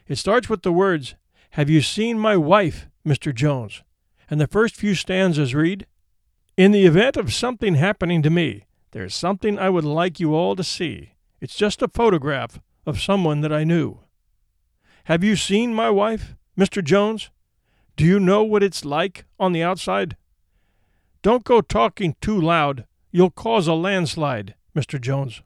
It 0.07 0.17
starts 0.17 0.49
with 0.49 0.63
the 0.63 0.73
words, 0.73 1.15
Have 1.51 1.71
you 1.71 1.81
seen 1.81 2.19
my 2.19 2.37
wife, 2.37 2.89
Mr. 3.07 3.35
Jones? 3.35 3.83
And 4.29 4.41
the 4.41 4.47
first 4.47 4.77
few 4.77 4.95
stanzas 4.95 5.55
read, 5.55 5.87
In 6.57 6.73
the 6.73 6.87
event 6.87 7.17
of 7.17 7.33
something 7.33 7.77
happening 7.77 8.23
to 8.23 8.31
me, 8.31 8.67
there's 8.93 9.15
something 9.15 9.59
I 9.59 9.71
would 9.71 9.85
like 9.85 10.21
you 10.21 10.35
all 10.35 10.57
to 10.57 10.65
see. 10.65 11.13
It's 11.41 11.57
just 11.57 11.83
a 11.83 11.89
photograph 11.89 12.61
of 12.85 13.01
someone 13.01 13.41
that 13.43 13.53
I 13.53 13.65
knew. 13.65 14.01
Have 15.05 15.23
you 15.23 15.37
seen 15.37 15.75
my 15.75 15.91
wife, 15.91 16.35
Mr. 16.59 16.83
Jones? 16.83 17.31
Do 17.97 18.05
you 18.05 18.19
know 18.19 18.43
what 18.43 18.63
it's 18.63 18.85
like 18.85 19.25
on 19.39 19.53
the 19.53 19.63
outside? 19.63 20.17
Don't 21.23 21.45
go 21.45 21.61
talking 21.61 22.17
too 22.21 22.41
loud. 22.41 22.87
You'll 23.11 23.31
cause 23.31 23.67
a 23.67 23.75
landslide, 23.75 24.55
Mr. 24.77 25.01
Jones. 25.01 25.43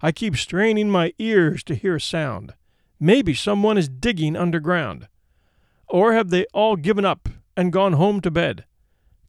I 0.00 0.12
keep 0.12 0.36
straining 0.36 0.90
my 0.90 1.12
ears 1.18 1.62
to 1.64 1.74
hear 1.74 1.96
a 1.96 2.00
sound. 2.00 2.54
Maybe 2.98 3.34
someone 3.34 3.78
is 3.78 3.88
digging 3.88 4.36
underground. 4.36 5.08
Or 5.92 6.14
have 6.14 6.30
they 6.30 6.46
all 6.54 6.76
given 6.76 7.04
up 7.04 7.28
and 7.54 7.70
gone 7.70 7.92
home 7.92 8.22
to 8.22 8.30
bed, 8.30 8.64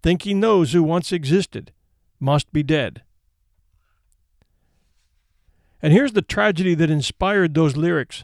thinking 0.02 0.39
those 0.39 0.71
who 0.71 0.82
once 0.82 1.12
existed 1.12 1.73
must 2.21 2.54
be 2.54 2.63
dead? 2.63 3.04
And 5.82 5.91
here's 5.91 6.13
the 6.13 6.21
tragedy 6.21 6.73
that 6.76 6.89
inspired 6.89 7.54
those 7.54 7.76
lyrics. 7.76 8.23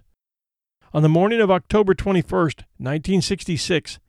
On 0.93 1.04
the 1.04 1.10
morning 1.10 1.41
of 1.41 1.52
October 1.52 1.93
21st, 1.93 2.63
1966, 2.78 3.99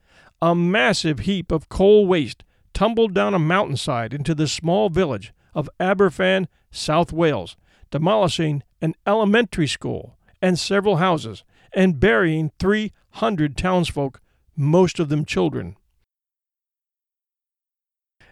a 0.41 0.55
massive 0.55 1.19
heap 1.21 1.51
of 1.51 1.69
coal 1.69 2.07
waste 2.07 2.45
tumbled 2.73 3.13
down 3.13 3.35
a 3.35 3.39
mountainside 3.41 4.15
into 4.15 4.33
the 4.33 4.47
small 4.47 4.91
village 4.91 5.35
of 5.57 5.69
Aberfan, 5.81 6.47
South 6.71 7.13
Wales, 7.13 7.57
demolishing 7.91 8.63
an 8.81 8.95
elementary 9.05 9.67
school 9.67 10.17
and 10.41 10.57
several 10.57 10.99
houses 10.99 11.43
and 11.73 12.01
burying 12.01 12.53
300 12.59 13.57
townsfolk, 13.57 14.21
most 14.57 14.99
of 14.99 15.09
them 15.09 15.25
children. 15.25 15.77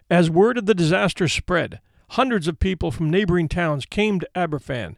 As 0.09 0.29
word 0.29 0.57
of 0.57 0.65
the 0.65 0.73
disaster 0.73 1.27
spread, 1.27 1.79
hundreds 2.11 2.47
of 2.47 2.59
people 2.59 2.91
from 2.91 3.09
neighboring 3.09 3.47
towns 3.47 3.85
came 3.85 4.19
to 4.19 4.29
Aberfan, 4.35 4.95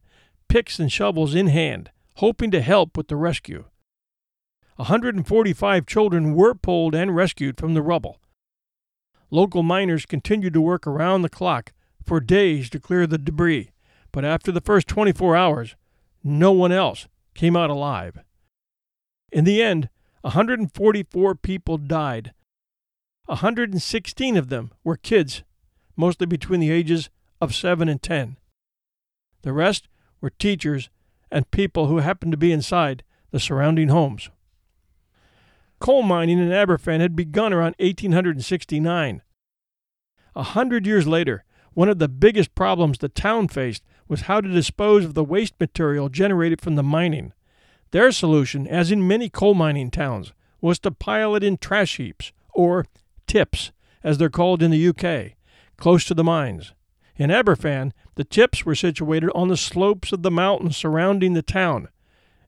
picks 0.47 0.79
and 0.79 0.91
shovels 0.91 1.35
in 1.35 1.47
hand, 1.47 1.91
hoping 2.15 2.51
to 2.51 2.61
help 2.61 2.95
with 2.95 3.07
the 3.09 3.15
rescue. 3.15 3.65
145 4.77 5.85
children 5.85 6.33
were 6.33 6.55
pulled 6.55 6.95
and 6.95 7.15
rescued 7.15 7.59
from 7.59 7.73
the 7.73 7.81
rubble. 7.81 8.19
Local 9.29 9.63
miners 9.63 10.05
continued 10.05 10.53
to 10.53 10.61
work 10.61 10.87
around 10.87 11.21
the 11.21 11.29
clock 11.29 11.73
for 12.03 12.19
days 12.19 12.69
to 12.69 12.79
clear 12.79 13.05
the 13.05 13.17
debris, 13.17 13.71
but 14.11 14.25
after 14.25 14.51
the 14.51 14.61
first 14.61 14.87
24 14.87 15.35
hours, 15.35 15.75
no 16.23 16.51
one 16.51 16.71
else 16.71 17.07
came 17.33 17.55
out 17.55 17.69
alive. 17.69 18.19
In 19.31 19.45
the 19.45 19.61
end, 19.61 19.89
144 20.21 21.35
people 21.35 21.77
died. 21.77 22.33
116 23.25 24.37
of 24.37 24.49
them 24.49 24.71
were 24.83 24.97
kids, 24.97 25.43
mostly 25.95 26.27
between 26.27 26.59
the 26.59 26.71
ages 26.71 27.09
of 27.39 27.55
7 27.55 27.87
and 27.87 28.01
10. 28.01 28.37
The 29.43 29.53
rest 29.53 29.87
were 30.19 30.29
teachers 30.29 30.89
and 31.31 31.49
people 31.49 31.87
who 31.87 31.97
happened 31.97 32.33
to 32.33 32.37
be 32.37 32.51
inside 32.51 33.03
the 33.31 33.39
surrounding 33.39 33.87
homes. 33.87 34.29
Coal 35.79 36.03
mining 36.03 36.37
in 36.37 36.49
Aberfan 36.49 36.99
had 36.99 37.15
begun 37.15 37.53
around 37.53 37.75
1869. 37.79 39.21
A 40.35 40.43
hundred 40.43 40.85
years 40.85 41.07
later, 41.07 41.43
one 41.73 41.89
of 41.89 41.99
the 41.99 42.09
biggest 42.09 42.53
problems 42.53 42.97
the 42.97 43.09
town 43.09 43.47
faced 43.47 43.83
was 44.07 44.21
how 44.21 44.41
to 44.41 44.49
dispose 44.49 45.05
of 45.05 45.13
the 45.13 45.23
waste 45.23 45.53
material 45.59 46.09
generated 46.09 46.61
from 46.61 46.75
the 46.75 46.83
mining. 46.83 47.33
Their 47.91 48.11
solution, 48.11 48.67
as 48.67 48.91
in 48.91 49.07
many 49.07 49.29
coal 49.29 49.53
mining 49.53 49.91
towns, 49.91 50.33
was 50.59 50.79
to 50.79 50.91
pile 50.91 51.35
it 51.35 51.43
in 51.43 51.57
trash 51.57 51.97
heaps, 51.97 52.31
or 52.53 52.85
tips, 53.27 53.71
as 54.03 54.17
they're 54.17 54.29
called 54.29 54.61
in 54.61 54.71
the 54.71 54.87
UK, 54.87 55.33
close 55.77 56.05
to 56.05 56.13
the 56.13 56.23
mines. 56.23 56.73
In 57.17 57.29
Aberfan, 57.29 57.91
the 58.15 58.23
tips 58.23 58.65
were 58.65 58.75
situated 58.75 59.29
on 59.35 59.47
the 59.47 59.57
slopes 59.57 60.11
of 60.11 60.23
the 60.23 60.31
mountains 60.31 60.77
surrounding 60.77 61.33
the 61.33 61.41
town, 61.41 61.89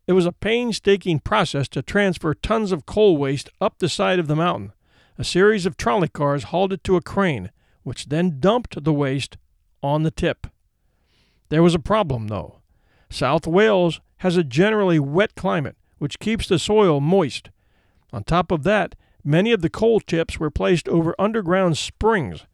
it 0.06 0.14
was 0.14 0.26
a 0.26 0.34
painstaking 0.34 1.20
process 1.20 1.68
to 1.70 1.82
transfer 1.82 2.34
tons 2.34 2.72
of 2.72 2.86
coal 2.86 3.18
waste 3.18 3.50
up 3.62 3.80
the 3.80 3.88
side 3.88 4.20
of 4.20 4.28
the 4.28 4.36
mountain. 4.36 4.74
A 5.18 5.24
series 5.24 5.66
of 5.66 5.78
trolley 5.78 6.10
cars 6.10 6.46
hauled 6.46 6.74
it 6.74 6.84
to 6.84 6.98
a 6.98 7.02
crane, 7.02 7.52
which 7.84 8.08
then 8.08 8.40
dumped 8.40 8.84
the 8.84 8.94
waste 8.94 9.38
on 9.82 10.04
the 10.04 10.12
tip. 10.12 10.48
There 11.50 11.64
was 11.64 11.76
a 11.76 11.80
problem, 11.80 12.28
though. 12.28 12.60
South 13.10 13.48
Wales 13.48 14.02
has 14.24 14.38
a 14.38 14.44
generally 14.44 15.00
wet 15.00 15.36
climate, 15.36 15.76
which 15.98 16.18
keeps 16.18 16.48
the 16.48 16.58
soil 16.58 17.02
moist. 17.02 17.50
On 18.14 18.24
top 18.24 18.54
of 18.54 18.64
that, 18.64 18.96
many 19.22 19.52
of 19.52 19.62
the 19.62 19.70
coal 19.70 20.00
chips 20.00 20.40
were 20.40 20.50
placed 20.50 20.88
over 20.88 21.14
underground 21.20 21.78
springs. 21.78 22.46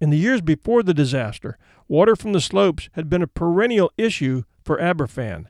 In 0.00 0.10
the 0.10 0.18
years 0.18 0.40
before 0.40 0.82
the 0.82 0.92
disaster, 0.92 1.56
water 1.86 2.16
from 2.16 2.32
the 2.32 2.40
slopes 2.40 2.88
had 2.94 3.08
been 3.08 3.22
a 3.22 3.28
perennial 3.28 3.92
issue 3.96 4.42
for 4.64 4.76
Aberfan. 4.78 5.46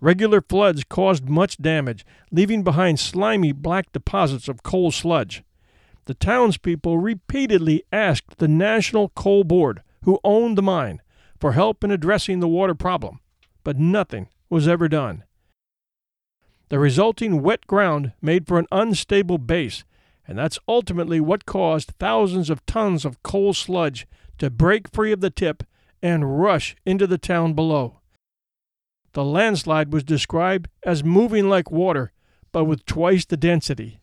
Regular 0.00 0.40
floods 0.40 0.82
caused 0.82 1.28
much 1.28 1.58
damage, 1.58 2.04
leaving 2.32 2.64
behind 2.64 2.98
slimy 2.98 3.52
black 3.52 3.92
deposits 3.92 4.48
of 4.48 4.64
coal 4.64 4.90
sludge. 4.90 5.44
The 6.06 6.14
townspeople 6.14 6.98
repeatedly 6.98 7.84
asked 7.92 8.38
the 8.38 8.48
National 8.48 9.10
Coal 9.10 9.44
Board, 9.44 9.82
who 10.02 10.18
owned 10.24 10.58
the 10.58 10.62
mine, 10.62 11.00
for 11.38 11.52
help 11.52 11.84
in 11.84 11.92
addressing 11.92 12.40
the 12.40 12.48
water 12.48 12.74
problem, 12.74 13.20
but 13.64 13.78
nothing 13.78 14.28
was 14.48 14.66
ever 14.66 14.88
done. 14.88 15.24
The 16.68 16.78
resulting 16.78 17.42
wet 17.42 17.66
ground 17.66 18.12
made 18.22 18.46
for 18.46 18.58
an 18.58 18.66
unstable 18.70 19.38
base, 19.38 19.84
and 20.26 20.38
that's 20.38 20.58
ultimately 20.68 21.20
what 21.20 21.46
caused 21.46 21.94
thousands 21.98 22.48
of 22.48 22.64
tons 22.66 23.04
of 23.04 23.22
coal 23.22 23.52
sludge 23.52 24.06
to 24.38 24.50
break 24.50 24.88
free 24.88 25.12
of 25.12 25.20
the 25.20 25.30
tip 25.30 25.64
and 26.00 26.40
rush 26.40 26.76
into 26.86 27.06
the 27.06 27.18
town 27.18 27.54
below. 27.54 28.00
The 29.12 29.24
landslide 29.24 29.92
was 29.92 30.04
described 30.04 30.68
as 30.84 31.02
moving 31.02 31.48
like 31.48 31.70
water, 31.70 32.12
but 32.52 32.64
with 32.64 32.86
twice 32.86 33.24
the 33.24 33.36
density. 33.36 34.00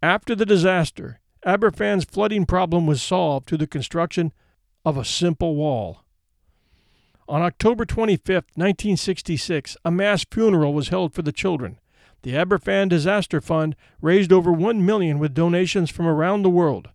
After 0.00 0.36
the 0.36 0.46
disaster, 0.46 1.20
Aberfan's 1.44 2.04
flooding 2.04 2.46
problem 2.46 2.86
was 2.86 3.02
solved 3.02 3.46
through 3.46 3.58
the 3.58 3.66
construction 3.66 4.32
of 4.84 4.96
a 4.96 5.04
simple 5.04 5.56
wall. 5.56 6.03
On 7.26 7.40
October 7.40 7.86
25, 7.86 8.34
1966, 8.54 9.78
a 9.82 9.90
mass 9.90 10.26
funeral 10.30 10.74
was 10.74 10.88
held 10.88 11.14
for 11.14 11.22
the 11.22 11.32
children. 11.32 11.78
The 12.22 12.32
Aberfan 12.32 12.90
Disaster 12.90 13.40
Fund 13.40 13.76
raised 14.02 14.30
over 14.32 14.52
1 14.52 14.84
million 14.84 15.18
with 15.18 15.32
donations 15.32 15.90
from 15.90 16.06
around 16.06 16.42
the 16.42 16.50
world. 16.50 16.90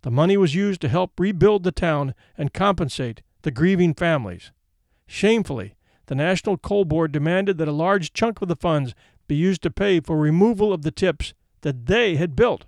The 0.00 0.10
money 0.10 0.38
was 0.38 0.54
used 0.54 0.80
to 0.82 0.88
help 0.88 1.18
rebuild 1.18 1.64
the 1.64 1.72
town 1.72 2.14
and 2.36 2.54
compensate 2.54 3.20
the 3.42 3.50
grieving 3.50 3.92
families. 3.92 4.52
Shamefully, 5.06 5.74
the 6.06 6.14
National 6.14 6.56
Coal 6.56 6.84
Board 6.86 7.12
demanded 7.12 7.58
that 7.58 7.68
a 7.68 7.72
large 7.72 8.14
chunk 8.14 8.40
of 8.40 8.48
the 8.48 8.56
funds 8.56 8.94
be 9.26 9.34
used 9.34 9.62
to 9.62 9.70
pay 9.70 10.00
for 10.00 10.16
removal 10.16 10.72
of 10.72 10.82
the 10.82 10.90
tips 10.90 11.34
that 11.60 11.86
they 11.86 12.16
had 12.16 12.36
built. 12.36 12.64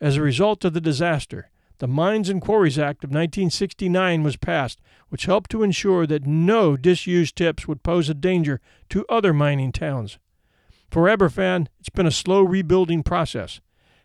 As 0.00 0.16
a 0.16 0.22
result 0.22 0.64
of 0.64 0.74
the 0.74 0.80
disaster, 0.80 1.50
the 1.78 1.88
Mines 1.88 2.28
and 2.28 2.40
Quarries 2.40 2.78
Act 2.78 3.04
of 3.04 3.10
1969 3.10 4.22
was 4.22 4.36
passed, 4.36 4.80
which 5.08 5.26
helped 5.26 5.50
to 5.50 5.62
ensure 5.62 6.06
that 6.06 6.26
no 6.26 6.76
disused 6.76 7.36
tips 7.36 7.66
would 7.66 7.82
pose 7.82 8.08
a 8.08 8.14
danger 8.14 8.60
to 8.90 9.06
other 9.08 9.32
mining 9.32 9.72
towns. 9.72 10.18
For 10.90 11.08
Aberfan, 11.08 11.68
it's 11.80 11.88
been 11.88 12.06
a 12.06 12.10
slow 12.10 12.42
rebuilding 12.42 13.02
process. 13.02 13.60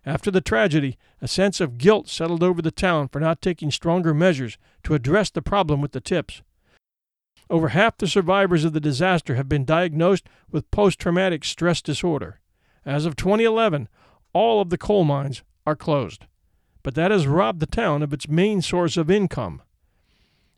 After 0.05 0.31
the 0.31 0.39
tragedy, 0.39 0.97
a 1.21 1.27
sense 1.27 1.59
of 1.59 1.77
guilt 1.77 2.07
settled 2.07 2.41
over 2.41 2.61
the 2.61 2.71
town 2.71 3.09
for 3.09 3.19
not 3.19 3.41
taking 3.41 3.71
stronger 3.71 4.13
measures 4.13 4.57
to 4.83 4.93
address 4.93 5.29
the 5.29 5.41
problem 5.41 5.81
with 5.81 5.91
the 5.91 5.99
tips. 5.99 6.41
Over 7.49 7.69
half 7.69 7.97
the 7.97 8.07
survivors 8.07 8.63
of 8.63 8.73
the 8.73 8.79
disaster 8.79 9.35
have 9.35 9.49
been 9.49 9.65
diagnosed 9.65 10.27
with 10.49 10.71
post 10.71 10.99
traumatic 10.99 11.43
stress 11.43 11.81
disorder. 11.81 12.39
As 12.85 13.05
of 13.05 13.15
2011, 13.15 13.89
all 14.33 14.61
of 14.61 14.69
the 14.69 14.77
coal 14.77 15.03
mines 15.03 15.43
are 15.65 15.75
closed, 15.75 16.25
but 16.87 16.95
that 16.95 17.11
has 17.11 17.27
robbed 17.27 17.59
the 17.59 17.65
town 17.65 18.01
of 18.01 18.13
its 18.13 18.29
main 18.29 18.61
source 18.61 18.95
of 18.95 19.11
income. 19.11 19.61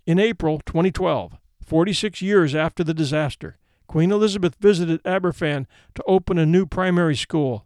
In 0.06 0.20
April 0.20 0.62
2012, 0.64 1.36
46 1.66 2.22
years 2.22 2.54
after 2.54 2.84
the 2.84 2.94
disaster, 2.94 3.58
Queen 3.88 4.12
Elizabeth 4.12 4.54
visited 4.60 5.02
Aberfan 5.02 5.66
to 5.96 6.04
open 6.06 6.38
a 6.38 6.46
new 6.46 6.68
primary 6.68 7.16
school. 7.16 7.66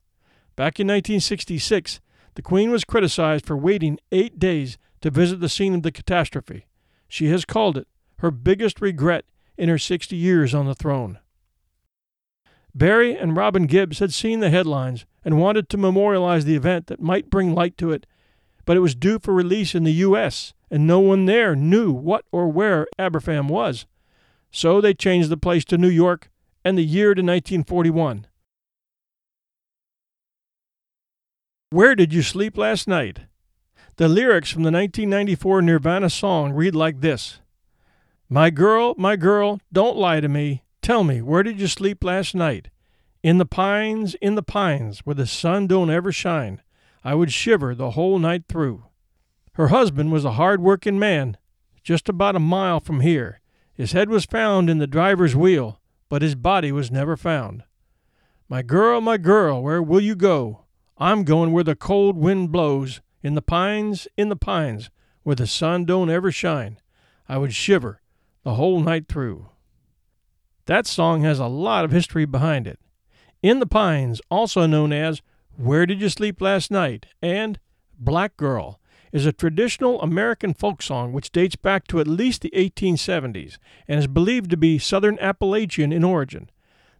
Back 0.56 0.80
in 0.80 0.88
1966, 0.88 2.00
the 2.36 2.42
Queen 2.42 2.72
was 2.72 2.86
criticized 2.86 3.46
for 3.46 3.58
waiting 3.58 4.00
eight 4.14 4.40
days 4.40 4.78
to 5.02 5.12
visit 5.12 5.42
the 5.42 5.50
scene 5.50 5.76
of 5.76 5.84
the 5.84 5.92
catastrophe. 5.92 6.66
She 7.10 7.28
has 7.32 7.44
called 7.44 7.78
it 7.78 7.90
her 8.20 8.32
biggest 8.32 8.80
regret 8.80 9.26
in 9.58 9.68
her 9.68 9.78
60 9.78 10.16
years 10.16 10.54
on 10.54 10.68
the 10.68 10.74
throne. 10.74 11.20
Barry 12.74 13.14
and 13.14 13.36
Robin 13.36 13.66
Gibbs 13.66 14.00
had 14.00 14.14
seen 14.14 14.40
the 14.40 14.50
headlines 14.50 15.06
and 15.26 15.38
wanted 15.38 15.68
to 15.68 15.78
memorialize 15.78 16.46
the 16.46 16.56
event 16.56 16.88
that 16.88 17.02
might 17.02 17.30
bring 17.30 17.54
light 17.54 17.78
to 17.80 17.92
it, 17.92 18.06
but 18.66 18.78
it 18.78 18.82
was 18.82 18.96
due 18.96 19.20
for 19.20 19.34
release 19.34 19.76
in 19.76 19.84
the 19.84 19.94
U.S., 19.94 20.54
and 20.72 20.88
no 20.88 21.00
one 21.00 21.26
there 21.26 21.56
knew 21.56 21.92
what 21.92 22.26
or 22.32 22.48
where 22.48 22.88
Aberfan 22.98 23.48
was. 23.48 23.86
So 24.52 24.82
they 24.82 24.94
changed 24.94 25.30
the 25.30 25.38
place 25.38 25.66
to 25.66 25.78
New 25.78 25.90
York 25.90 26.30
and 26.66 26.78
the 26.78 26.84
year 26.84 27.14
to 27.14 27.22
1941. 27.22 28.28
Where 31.70 31.96
Did 31.96 32.14
You 32.14 32.22
Sleep 32.22 32.58
Last 32.58 32.88
Night? 32.88 33.22
The 33.98 34.08
lyrics 34.08 34.50
from 34.50 34.64
the 34.64 34.72
1994 34.72 35.62
Nirvana 35.62 36.10
song 36.10 36.54
read 36.54 36.74
like 36.74 37.02
this 37.02 37.40
My 38.28 38.50
girl, 38.50 38.96
my 38.98 39.16
girl, 39.16 39.60
don't 39.72 39.98
lie 39.98 40.20
to 40.20 40.28
me. 40.28 40.64
Tell 40.82 41.04
me, 41.04 41.22
where 41.22 41.44
did 41.44 41.62
you 41.62 41.68
sleep 41.68 42.04
last 42.04 42.34
night? 42.34 42.70
In 43.22 43.38
the 43.38 43.46
pines, 43.46 44.16
in 44.16 44.34
the 44.34 44.42
pines, 44.42 45.00
where 45.00 45.14
the 45.14 45.28
sun 45.28 45.68
don't 45.68 45.92
ever 45.92 46.12
shine. 46.12 46.62
I 47.04 47.16
would 47.16 47.32
shiver 47.32 47.76
the 47.76 47.92
whole 47.92 48.20
night 48.20 48.44
through. 48.48 48.86
Her 49.54 49.68
husband 49.68 50.12
was 50.12 50.26
a 50.26 50.34
hard 50.34 50.62
working 50.62 50.98
man, 50.98 51.38
just 51.84 52.10
about 52.10 52.36
a 52.36 52.40
mile 52.40 52.80
from 52.80 53.02
here. 53.02 53.42
His 53.74 53.92
head 53.92 54.10
was 54.10 54.26
found 54.26 54.70
in 54.70 54.78
the 54.78 54.88
driver's 54.88 55.36
wheel, 55.36 55.82
but 56.10 56.22
his 56.22 56.36
body 56.36 56.72
was 56.72 56.92
never 56.92 57.18
found. 57.18 57.64
My 58.48 58.62
girl, 58.62 59.02
my 59.02 59.18
girl, 59.18 59.62
where 59.62 59.82
will 59.82 60.02
you 60.02 60.16
go? 60.16 60.66
I'm 60.98 61.24
going 61.24 61.52
where 61.52 61.64
the 61.64 61.76
cold 61.76 62.18
wind 62.18 62.52
blows, 62.52 63.02
in 63.22 63.36
the 63.36 63.42
pines, 63.42 64.08
in 64.16 64.30
the 64.30 64.36
pines, 64.36 64.90
where 65.24 65.36
the 65.36 65.48
sun 65.48 65.86
don't 65.86 66.10
ever 66.10 66.32
shine. 66.32 66.80
I 67.28 67.38
would 67.38 67.54
shiver 67.54 68.02
the 68.44 68.56
whole 68.56 68.80
night 68.80 69.08
through. 69.08 69.50
That 70.66 70.88
song 70.88 71.24
has 71.24 71.40
a 71.40 71.48
lot 71.48 71.84
of 71.84 71.92
history 71.92 72.26
behind 72.26 72.68
it. 72.68 72.80
In 73.42 73.60
the 73.60 73.66
Pines, 73.66 74.22
also 74.30 74.66
known 74.66 74.94
as 74.94 75.22
Where 75.56 75.86
Did 75.86 76.02
You 76.02 76.10
Sleep 76.10 76.42
Last 76.42 76.72
Night 76.72 77.06
and 77.22 77.60
Black 78.00 78.38
Girl, 78.38 78.80
is 79.12 79.28
a 79.28 79.32
traditional 79.32 80.02
American 80.02 80.56
folk 80.56 80.82
song 80.82 81.14
which 81.14 81.32
dates 81.32 81.56
back 81.56 81.86
to 81.88 82.00
at 82.00 82.08
least 82.08 82.42
the 82.42 82.52
1870s 82.56 83.60
and 83.88 84.00
is 84.00 84.08
believed 84.08 84.50
to 84.50 84.58
be 84.58 84.80
Southern 84.80 85.20
Appalachian 85.20 85.94
in 85.94 86.04
origin. 86.04 86.50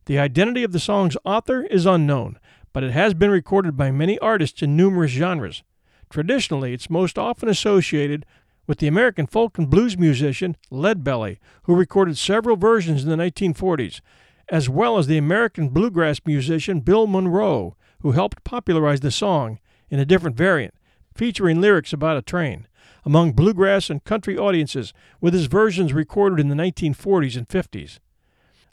The 0.06 0.20
identity 0.20 0.64
of 0.64 0.72
the 0.72 0.80
song's 0.80 1.18
author 1.26 1.64
is 1.64 1.88
unknown, 1.88 2.38
but 2.74 2.84
it 2.84 2.92
has 2.92 3.16
been 3.16 3.32
recorded 3.32 3.76
by 3.76 3.90
many 3.90 4.20
artists 4.20 4.62
in 4.62 4.78
numerous 4.78 5.12
genres. 5.12 5.64
Traditionally, 6.12 6.74
it's 6.74 6.92
most 6.92 7.18
often 7.18 7.50
associated 7.50 8.24
with 8.68 8.78
the 8.78 8.88
American 8.88 9.26
folk 9.26 9.58
and 9.58 9.68
blues 9.68 9.98
musician 9.98 10.56
Leadbelly, 10.72 11.40
who 11.64 11.74
recorded 11.74 12.20
several 12.20 12.56
versions 12.56 13.04
in 13.04 13.10
the 13.10 13.16
1940s, 13.16 14.00
as 14.50 14.70
well 14.70 15.00
as 15.00 15.08
the 15.08 15.18
American 15.18 15.70
bluegrass 15.70 16.22
musician 16.24 16.82
Bill 16.82 17.08
Monroe, 17.08 17.76
who 18.04 18.12
helped 18.12 18.44
popularize 18.44 19.00
the 19.00 19.10
song 19.10 19.60
in 19.90 20.00
a 20.00 20.06
different 20.06 20.36
variant, 20.36 20.76
featuring 21.16 21.60
lyrics 21.60 21.94
about 21.94 22.18
a 22.18 22.22
train, 22.22 22.68
among 23.06 23.32
bluegrass 23.32 23.90
and 23.90 24.04
country 24.04 24.38
audiences, 24.38 24.94
with 25.20 25.34
his 25.34 25.48
versions 25.48 25.94
recorded 25.94 26.40
in 26.40 26.50
the 26.50 26.56
1940s 26.56 27.38
and 27.38 27.48
50s. 27.48 28.00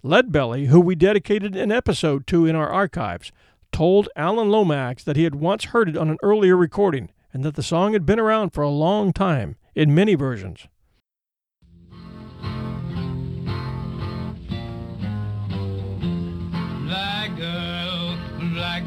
Leadbelly, 0.03 0.67
who 0.67 0.81
we 0.81 0.95
dedicated 0.95 1.55
an 1.55 1.71
episode 1.71 2.27
to 2.27 2.47
in 2.47 2.57
our 2.57 2.69
archives, 2.69 3.33
told 3.71 4.09
Alan 4.17 4.51
Lomax 4.51 5.05
that 5.05 5.17
he 5.17 5.25
had 5.25 5.37
once 5.37 5.67
heard 5.67 5.89
it 5.89 5.97
on 5.97 6.11
an 6.11 6.19
earlier 6.23 6.57
recording 6.57 7.11
and 7.33 7.45
that 7.45 7.55
the 7.55 7.63
song 7.63 7.93
had 7.93 8.05
been 8.05 8.19
around 8.19 8.51
for 8.51 8.63
a 8.63 8.71
long 8.71 9.13
time 9.13 9.57
in 9.75 9.95
many 9.95 10.15
versions. 10.15 10.67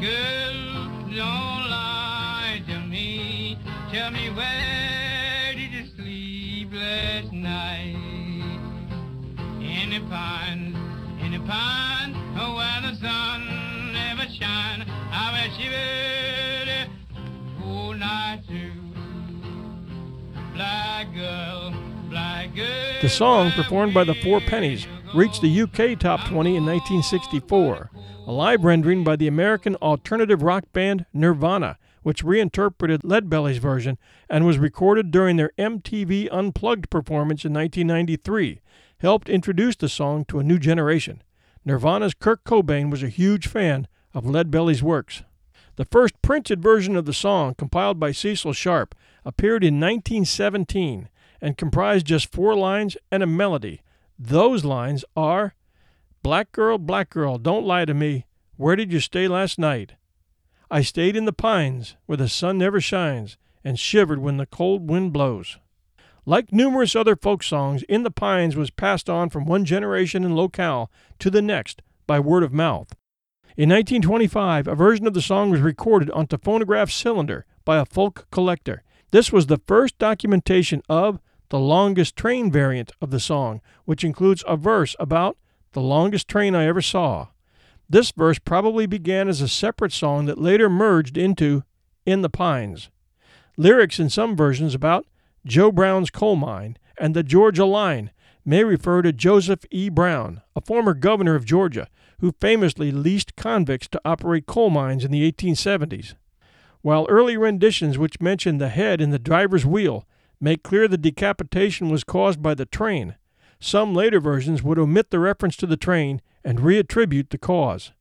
Girl, 0.00 0.54
don't 1.06 1.70
lie 1.70 2.62
to 2.66 2.78
me. 2.80 3.58
Tell 3.92 4.10
me 4.10 4.30
where 4.30 5.52
did 5.54 5.72
you 5.72 5.86
sleep 5.96 6.72
last 6.72 7.32
night? 7.32 7.96
In 9.60 9.90
the 9.90 10.00
pines, 10.10 10.76
in 11.22 11.32
the 11.32 11.40
pines, 11.46 12.16
oh, 12.38 12.56
where 12.56 12.90
the 12.90 12.96
sun 12.98 13.92
never 13.92 14.22
shine. 14.32 14.84
I 15.12 15.46
wish 15.46 15.58
you 15.64 15.70
would 15.70 16.88
oh, 17.16 17.62
whole 17.62 17.94
night 17.94 18.42
through. 18.48 18.72
Black 20.54 21.14
girl, 21.14 21.74
black 22.10 22.54
girl. 22.54 23.00
The 23.00 23.08
song, 23.08 23.52
performed 23.52 23.94
by 23.94 24.04
the 24.04 24.14
Four 24.14 24.40
Pennies, 24.40 24.86
reached 25.14 25.42
the 25.42 25.62
UK 25.62 25.98
Top 25.98 26.26
20 26.28 26.56
in 26.56 26.66
1964, 26.66 27.90
a 28.26 28.32
live 28.32 28.64
rendering 28.64 29.04
by 29.04 29.16
the 29.16 29.28
American 29.28 29.76
alternative 29.76 30.42
rock 30.42 30.64
band 30.72 31.04
Nirvana, 31.12 31.76
which 32.02 32.24
reinterpreted 32.24 33.02
Leadbelly's 33.02 33.58
version 33.58 33.98
and 34.30 34.46
was 34.46 34.56
recorded 34.56 35.10
during 35.10 35.36
their 35.36 35.52
MTV 35.58 36.28
Unplugged 36.32 36.88
performance 36.88 37.44
in 37.44 37.52
1993, 37.52 38.60
helped 38.98 39.28
introduce 39.28 39.76
the 39.76 39.90
song 39.90 40.24
to 40.26 40.38
a 40.38 40.42
new 40.42 40.58
generation. 40.58 41.22
Nirvana's 41.66 42.14
Kurt 42.14 42.44
Cobain 42.44 42.90
was 42.90 43.02
a 43.02 43.08
huge 43.08 43.46
fan 43.46 43.88
of 44.14 44.24
Leadbelly's 44.24 44.82
works. 44.82 45.22
The 45.76 45.84
first 45.84 46.20
printed 46.22 46.62
version 46.62 46.96
of 46.96 47.04
the 47.04 47.12
song, 47.12 47.54
compiled 47.54 48.00
by 48.00 48.12
Cecil 48.12 48.54
Sharp, 48.54 48.94
appeared 49.24 49.64
in 49.64 49.74
1917 49.74 51.08
and 51.42 51.58
comprised 51.58 52.06
just 52.06 52.32
four 52.32 52.54
lines 52.54 52.96
and 53.10 53.22
a 53.22 53.26
melody. 53.26 53.82
Those 54.18 54.64
lines 54.64 55.04
are 55.14 55.54
Black 56.24 56.52
girl, 56.52 56.78
black 56.78 57.10
girl, 57.10 57.36
don't 57.36 57.66
lie 57.66 57.84
to 57.84 57.92
me. 57.92 58.24
Where 58.56 58.76
did 58.76 58.90
you 58.90 58.98
stay 58.98 59.28
last 59.28 59.58
night? 59.58 59.92
I 60.70 60.80
stayed 60.80 61.16
in 61.16 61.26
the 61.26 61.34
pines 61.34 61.96
where 62.06 62.16
the 62.16 62.30
sun 62.30 62.56
never 62.56 62.80
shines 62.80 63.36
and 63.62 63.78
shivered 63.78 64.20
when 64.20 64.38
the 64.38 64.46
cold 64.46 64.88
wind 64.88 65.12
blows. 65.12 65.58
Like 66.24 66.50
numerous 66.50 66.96
other 66.96 67.14
folk 67.14 67.42
songs, 67.42 67.82
In 67.90 68.04
the 68.04 68.10
Pines 68.10 68.56
was 68.56 68.70
passed 68.70 69.10
on 69.10 69.28
from 69.28 69.44
one 69.44 69.66
generation 69.66 70.24
and 70.24 70.34
locale 70.34 70.90
to 71.18 71.28
the 71.28 71.42
next 71.42 71.82
by 72.06 72.18
word 72.20 72.42
of 72.42 72.54
mouth. 72.54 72.96
In 73.58 73.68
1925, 73.68 74.66
a 74.66 74.74
version 74.74 75.06
of 75.06 75.12
the 75.12 75.20
song 75.20 75.50
was 75.50 75.60
recorded 75.60 76.10
onto 76.12 76.38
phonograph 76.38 76.90
cylinder 76.90 77.44
by 77.66 77.76
a 77.76 77.84
folk 77.84 78.28
collector. 78.30 78.82
This 79.10 79.30
was 79.30 79.48
the 79.48 79.60
first 79.66 79.98
documentation 79.98 80.80
of 80.88 81.20
the 81.50 81.58
longest 81.58 82.16
train 82.16 82.50
variant 82.50 82.92
of 83.02 83.10
the 83.10 83.20
song, 83.20 83.60
which 83.84 84.02
includes 84.02 84.42
a 84.48 84.56
verse 84.56 84.96
about 84.98 85.36
the 85.74 85.82
longest 85.82 86.26
train 86.26 86.54
I 86.54 86.66
ever 86.66 86.80
saw. 86.80 87.28
This 87.88 88.10
verse 88.12 88.38
probably 88.38 88.86
began 88.86 89.28
as 89.28 89.40
a 89.40 89.48
separate 89.48 89.92
song 89.92 90.24
that 90.24 90.38
later 90.38 90.70
merged 90.70 91.18
into 91.18 91.62
In 92.06 92.22
the 92.22 92.30
Pines. 92.30 92.88
Lyrics 93.56 94.00
in 94.00 94.08
some 94.08 94.34
versions 94.34 94.74
about 94.74 95.06
Joe 95.44 95.70
Brown's 95.70 96.10
coal 96.10 96.36
mine 96.36 96.78
and 96.98 97.14
the 97.14 97.22
Georgia 97.22 97.66
line 97.66 98.10
may 98.44 98.64
refer 98.64 99.02
to 99.02 99.12
Joseph 99.12 99.64
E. 99.70 99.88
Brown, 99.88 100.40
a 100.56 100.60
former 100.60 100.94
governor 100.94 101.34
of 101.34 101.44
Georgia, 101.44 101.88
who 102.20 102.32
famously 102.40 102.90
leased 102.90 103.36
convicts 103.36 103.88
to 103.88 104.00
operate 104.04 104.46
coal 104.46 104.70
mines 104.70 105.04
in 105.04 105.10
the 105.10 105.30
1870s. 105.30 106.14
While 106.82 107.06
early 107.08 107.36
renditions 107.36 107.98
which 107.98 108.20
mention 108.20 108.58
the 108.58 108.68
head 108.68 109.00
in 109.00 109.10
the 109.10 109.18
driver's 109.18 109.66
wheel 109.66 110.06
make 110.40 110.62
clear 110.62 110.86
the 110.86 110.98
decapitation 110.98 111.88
was 111.88 112.04
caused 112.04 112.42
by 112.42 112.54
the 112.54 112.66
train. 112.66 113.16
Some 113.60 113.94
later 113.94 114.20
versions 114.20 114.62
would 114.62 114.78
omit 114.78 115.10
the 115.10 115.18
reference 115.18 115.56
to 115.56 115.66
the 115.66 115.76
train 115.76 116.20
and 116.44 116.58
reattribute 116.58 117.30
the 117.30 117.38
cause. 117.38 117.92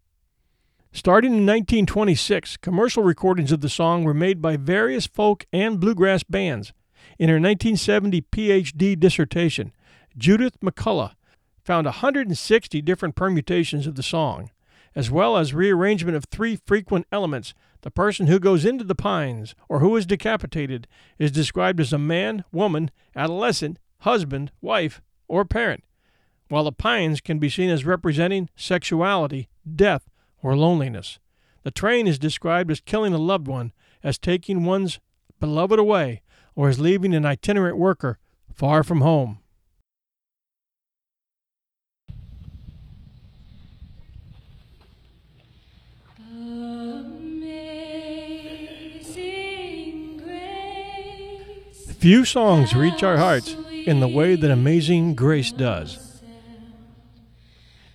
Starting 0.92 1.32
in 1.32 1.46
1926, 1.46 2.58
commercial 2.58 3.02
recordings 3.02 3.52
of 3.52 3.62
the 3.62 3.70
song 3.70 4.04
were 4.04 4.14
made 4.14 4.42
by 4.42 4.56
various 4.56 5.08
folk 5.08 5.46
and 5.52 5.80
bluegrass 5.80 6.22
bands. 6.22 6.72
In 7.18 7.30
her 7.30 7.36
1970 7.36 8.22
PhD 8.22 9.00
dissertation, 9.00 9.72
Judith 10.16 10.60
McCulloh 10.60 11.14
found 11.64 11.86
160 11.86 12.82
different 12.82 13.16
permutations 13.16 13.88
of 13.88 13.96
the 13.96 14.04
song, 14.04 14.52
as 14.96 15.10
well 15.10 15.36
as 15.36 15.54
rearrangement 15.54 16.16
of 16.16 16.26
three 16.26 16.58
frequent 16.58 17.08
elements. 17.12 17.54
The 17.82 17.92
person 17.92 18.28
who 18.28 18.40
goes 18.40 18.64
into 18.64 18.84
the 18.84 18.96
pines 18.96 19.56
or 19.68 19.80
who 19.80 19.96
is 19.96 20.06
decapitated 20.06 20.88
is 21.18 21.32
described 21.32 21.80
as 21.80 21.92
a 21.92 21.98
man, 21.98 22.44
woman, 22.52 22.92
adolescent, 23.16 23.80
husband, 24.00 24.52
wife, 24.62 25.02
or 25.28 25.46
parent, 25.46 25.84
while 26.50 26.64
the 26.64 26.72
pines 26.72 27.22
can 27.22 27.40
be 27.40 27.50
seen 27.50 27.70
as 27.70 27.86
representing 27.86 28.50
sexuality, 28.56 29.50
death, 29.76 30.10
or 30.42 30.56
loneliness. 30.56 31.20
The 31.64 31.72
train 31.72 32.08
is 32.08 32.20
described 32.20 32.70
as 32.70 32.82
killing 32.82 33.14
a 33.14 33.18
loved 33.18 33.48
one, 33.48 33.72
as 34.04 34.18
taking 34.18 34.66
one's 34.66 35.00
beloved 35.40 35.80
away, 35.80 36.22
or 36.56 36.70
as 36.70 36.80
leaving 36.80 37.14
an 37.16 37.26
itinerant 37.26 37.78
worker 37.78 38.20
far 38.54 38.84
from 38.84 39.02
home. 39.02 39.40
Few 52.04 52.26
songs 52.26 52.76
reach 52.76 53.02
our 53.02 53.16
hearts 53.16 53.56
in 53.86 54.00
the 54.00 54.08
way 54.08 54.36
that 54.36 54.52
Amazing 54.52 55.16
Grace 55.16 55.52
does. 55.52 56.22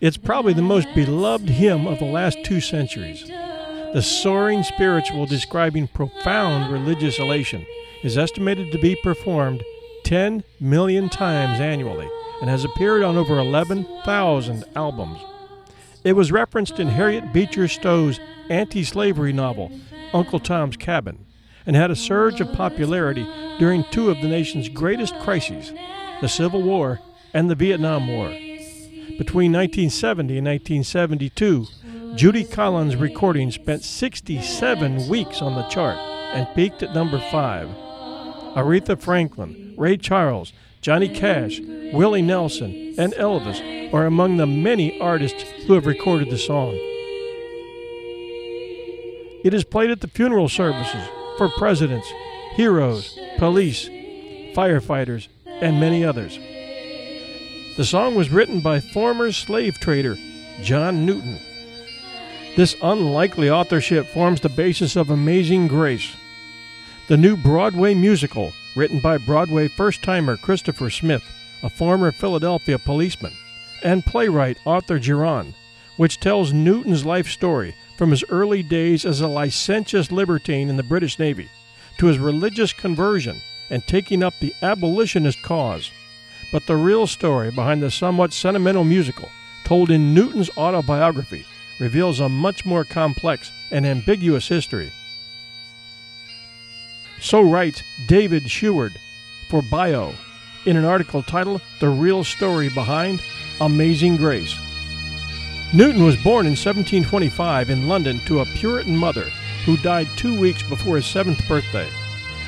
It's 0.00 0.16
probably 0.16 0.52
the 0.52 0.62
most 0.62 0.86
beloved 0.94 1.48
hymn 1.48 1.86
of 1.86 1.98
the 1.98 2.04
last 2.04 2.38
two 2.44 2.60
centuries. 2.60 3.26
The 3.26 4.02
soaring 4.02 4.62
spiritual 4.62 5.26
describing 5.26 5.88
profound 5.88 6.72
religious 6.72 7.18
elation 7.18 7.66
is 8.04 8.18
estimated 8.18 8.70
to 8.70 8.78
be 8.78 8.96
performed 9.02 9.64
10 10.04 10.44
million 10.60 11.08
times 11.08 11.58
annually 11.58 12.08
and 12.40 12.48
has 12.48 12.64
appeared 12.64 13.02
on 13.02 13.16
over 13.16 13.38
11,000 13.38 14.64
albums. 14.76 15.18
It 16.04 16.12
was 16.12 16.30
referenced 16.30 16.78
in 16.78 16.88
Harriet 16.88 17.32
Beecher 17.32 17.66
Stowe's 17.66 18.20
anti 18.48 18.84
slavery 18.84 19.32
novel, 19.32 19.72
Uncle 20.12 20.38
Tom's 20.38 20.76
Cabin, 20.76 21.26
and 21.66 21.74
had 21.74 21.90
a 21.90 21.96
surge 21.96 22.40
of 22.40 22.52
popularity 22.52 23.26
during 23.58 23.84
two 23.90 24.10
of 24.10 24.20
the 24.20 24.28
nation's 24.28 24.68
greatest 24.68 25.18
crises 25.20 25.72
the 26.20 26.28
Civil 26.28 26.62
War 26.62 27.00
and 27.32 27.48
the 27.48 27.54
Vietnam 27.54 28.08
War. 28.08 28.28
Between 29.18 29.52
1970 29.52 30.38
and 30.38 30.46
1972, 30.46 31.66
Judy 32.16 32.44
Collins' 32.44 32.96
recording 32.96 33.50
spent 33.50 33.84
67 33.84 35.08
weeks 35.08 35.40
on 35.40 35.54
the 35.54 35.68
chart 35.68 35.98
and 36.34 36.52
peaked 36.54 36.82
at 36.82 36.94
number 36.94 37.20
5. 37.30 37.68
Aretha 38.56 39.00
Franklin, 39.00 39.74
Ray 39.76 39.96
Charles, 39.96 40.52
Johnny 40.80 41.08
Cash, 41.08 41.60
Willie 41.92 42.22
Nelson, 42.22 42.94
and 42.98 43.12
Elvis 43.14 43.92
are 43.92 44.06
among 44.06 44.36
the 44.36 44.46
many 44.46 45.00
artists 45.00 45.42
who 45.66 45.74
have 45.74 45.86
recorded 45.86 46.30
the 46.30 46.38
song. 46.38 46.74
It 49.44 49.54
is 49.54 49.64
played 49.64 49.90
at 49.90 50.00
the 50.00 50.08
funeral 50.08 50.48
services 50.48 51.08
for 51.36 51.48
presidents, 51.50 52.08
heroes, 52.58 53.16
police, 53.36 53.88
firefighters, 54.52 55.28
and 55.46 55.78
many 55.78 56.04
others. 56.04 56.40
The 57.76 57.84
song 57.84 58.16
was 58.16 58.30
written 58.30 58.58
by 58.58 58.80
former 58.80 59.30
slave 59.30 59.78
trader 59.78 60.18
John 60.60 61.06
Newton. 61.06 61.38
This 62.56 62.74
unlikely 62.82 63.48
authorship 63.48 64.08
forms 64.08 64.40
the 64.40 64.48
basis 64.48 64.96
of 64.96 65.08
Amazing 65.08 65.68
Grace, 65.68 66.16
the 67.06 67.16
new 67.16 67.36
Broadway 67.36 67.94
musical 67.94 68.52
written 68.74 68.98
by 68.98 69.18
Broadway 69.18 69.68
first 69.68 70.02
timer 70.02 70.36
Christopher 70.36 70.90
Smith, 70.90 71.22
a 71.62 71.70
former 71.70 72.10
Philadelphia 72.10 72.80
policeman, 72.80 73.34
and 73.84 74.04
playwright 74.04 74.58
Arthur 74.66 74.98
Giron, 74.98 75.54
which 75.96 76.18
tells 76.18 76.52
Newton's 76.52 77.06
life 77.06 77.28
story 77.28 77.76
from 77.96 78.10
his 78.10 78.24
early 78.30 78.64
days 78.64 79.06
as 79.06 79.20
a 79.20 79.28
licentious 79.28 80.10
libertine 80.10 80.68
in 80.68 80.76
the 80.76 80.82
British 80.82 81.20
Navy 81.20 81.48
to 81.98 82.06
his 82.06 82.18
religious 82.18 82.72
conversion 82.72 83.42
and 83.70 83.86
taking 83.86 84.22
up 84.22 84.34
the 84.40 84.54
abolitionist 84.62 85.42
cause. 85.42 85.90
But 86.50 86.66
the 86.66 86.76
real 86.76 87.06
story 87.06 87.50
behind 87.50 87.82
the 87.82 87.90
somewhat 87.90 88.32
sentimental 88.32 88.84
musical, 88.84 89.28
told 89.64 89.90
in 89.90 90.14
Newton's 90.14 90.50
autobiography, 90.56 91.44
reveals 91.78 92.20
a 92.20 92.28
much 92.28 92.64
more 92.64 92.84
complex 92.84 93.52
and 93.70 93.86
ambiguous 93.86 94.48
history. 94.48 94.90
So 97.20 97.42
writes 97.42 97.82
David 98.06 98.48
Sheward 98.48 98.92
for 99.50 99.62
Bio 99.62 100.14
in 100.64 100.76
an 100.76 100.84
article 100.84 101.22
titled 101.22 101.60
The 101.80 101.88
Real 101.88 102.24
Story 102.24 102.68
Behind 102.68 103.20
Amazing 103.60 104.16
Grace. 104.16 104.56
Newton 105.74 106.04
was 106.04 106.16
born 106.16 106.46
in 106.46 106.52
1725 106.52 107.68
in 107.68 107.88
London 107.88 108.20
to 108.20 108.40
a 108.40 108.46
Puritan 108.46 108.96
mother 108.96 109.30
who 109.64 109.76
died 109.78 110.08
two 110.16 110.38
weeks 110.38 110.62
before 110.62 110.96
his 110.96 111.06
seventh 111.06 111.46
birthday, 111.48 111.88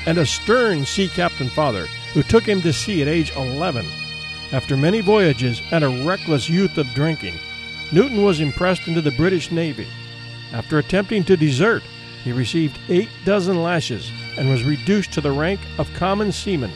and 0.05 0.17
a 0.17 0.25
stern 0.25 0.85
sea 0.85 1.07
captain 1.07 1.49
father 1.49 1.85
who 2.13 2.23
took 2.23 2.43
him 2.43 2.61
to 2.61 2.73
sea 2.73 3.01
at 3.01 3.07
age 3.07 3.31
11. 3.35 3.85
After 4.51 4.75
many 4.75 5.01
voyages 5.01 5.61
and 5.71 5.83
a 5.83 6.05
reckless 6.05 6.49
youth 6.49 6.77
of 6.77 6.93
drinking, 6.93 7.35
Newton 7.91 8.23
was 8.23 8.41
impressed 8.41 8.87
into 8.87 9.01
the 9.01 9.11
British 9.11 9.51
Navy. 9.51 9.87
After 10.53 10.77
attempting 10.79 11.23
to 11.25 11.37
desert, 11.37 11.83
he 12.23 12.31
received 12.31 12.79
eight 12.89 13.09
dozen 13.25 13.63
lashes 13.63 14.11
and 14.37 14.49
was 14.49 14.63
reduced 14.63 15.11
to 15.13 15.21
the 15.21 15.31
rank 15.31 15.59
of 15.77 15.93
common 15.93 16.31
seaman. 16.31 16.71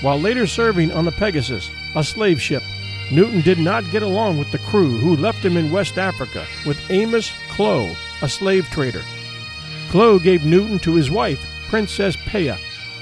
While 0.00 0.20
later 0.20 0.46
serving 0.46 0.92
on 0.92 1.04
the 1.04 1.12
Pegasus, 1.12 1.70
a 1.94 2.04
slave 2.04 2.40
ship, 2.40 2.62
Newton 3.10 3.40
did 3.40 3.58
not 3.58 3.90
get 3.90 4.02
along 4.02 4.38
with 4.38 4.50
the 4.50 4.58
crew 4.58 4.98
who 4.98 5.16
left 5.16 5.44
him 5.44 5.56
in 5.56 5.70
West 5.70 5.96
Africa 5.96 6.44
with 6.66 6.90
Amos 6.90 7.32
Clow, 7.50 7.94
a 8.22 8.28
slave 8.28 8.68
trader. 8.70 9.02
Clow 9.88 10.18
gave 10.18 10.44
Newton 10.44 10.78
to 10.80 10.94
his 10.94 11.10
wife, 11.10 11.44
Princess 11.68 12.16
Paya, 12.16 12.58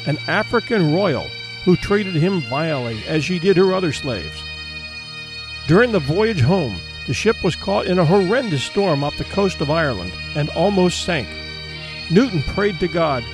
an 0.07 0.18
African 0.29 0.94
royal 0.94 1.29
who 1.64 1.77
treated 1.77 2.14
him 2.14 2.42
vilely 2.42 3.03
as 3.07 3.25
she 3.25 3.38
did 3.38 3.57
her 3.57 3.73
other 3.73 3.92
slaves. 3.92 4.42
During 5.66 5.92
the 5.92 5.99
voyage 5.99 6.42
home, 6.42 6.77
the 7.07 7.14
ship 7.14 7.42
was 7.42 7.57
caught 7.57 7.87
in 7.87 7.99
a 7.99 8.05
horrendous 8.05 8.64
storm 8.64 9.03
off 9.03 9.16
the 9.18 9.25
coast 9.25 9.61
of 9.61 9.70
Ireland 9.70 10.12
and 10.35 10.51
almost 10.51 11.05
sank. 11.05 11.29
Newton 12.11 12.42
prayed 12.42 12.79
to 12.81 12.88
God, 12.88 13.25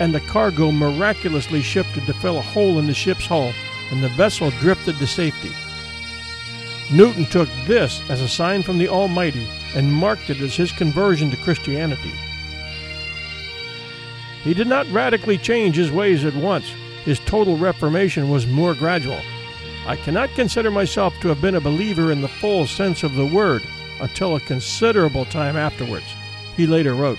and 0.00 0.14
the 0.14 0.20
cargo 0.20 0.72
miraculously 0.72 1.62
shifted 1.62 2.06
to 2.06 2.14
fill 2.14 2.38
a 2.38 2.42
hole 2.42 2.78
in 2.78 2.86
the 2.86 2.94
ship's 2.94 3.26
hull, 3.26 3.52
and 3.90 4.02
the 4.02 4.08
vessel 4.10 4.50
drifted 4.50 4.98
to 4.98 5.06
safety. 5.06 5.50
Newton 6.92 7.24
took 7.26 7.48
this 7.66 8.00
as 8.08 8.20
a 8.20 8.28
sign 8.28 8.62
from 8.62 8.78
the 8.78 8.88
Almighty 8.88 9.46
and 9.74 9.92
marked 9.92 10.30
it 10.30 10.40
as 10.40 10.56
his 10.56 10.72
conversion 10.72 11.30
to 11.30 11.36
Christianity. 11.36 12.12
He 14.46 14.54
did 14.54 14.68
not 14.68 14.88
radically 14.92 15.38
change 15.38 15.74
his 15.74 15.90
ways 15.90 16.24
at 16.24 16.36
once. 16.36 16.68
His 17.04 17.18
total 17.18 17.56
reformation 17.56 18.30
was 18.30 18.46
more 18.46 18.76
gradual. 18.76 19.20
I 19.88 19.96
cannot 19.96 20.30
consider 20.36 20.70
myself 20.70 21.12
to 21.20 21.28
have 21.28 21.40
been 21.40 21.56
a 21.56 21.60
believer 21.60 22.12
in 22.12 22.20
the 22.20 22.28
full 22.28 22.64
sense 22.64 23.02
of 23.02 23.16
the 23.16 23.26
word 23.26 23.64
until 24.00 24.36
a 24.36 24.40
considerable 24.40 25.24
time 25.24 25.56
afterwards, 25.56 26.06
he 26.56 26.64
later 26.64 26.94
wrote. 26.94 27.18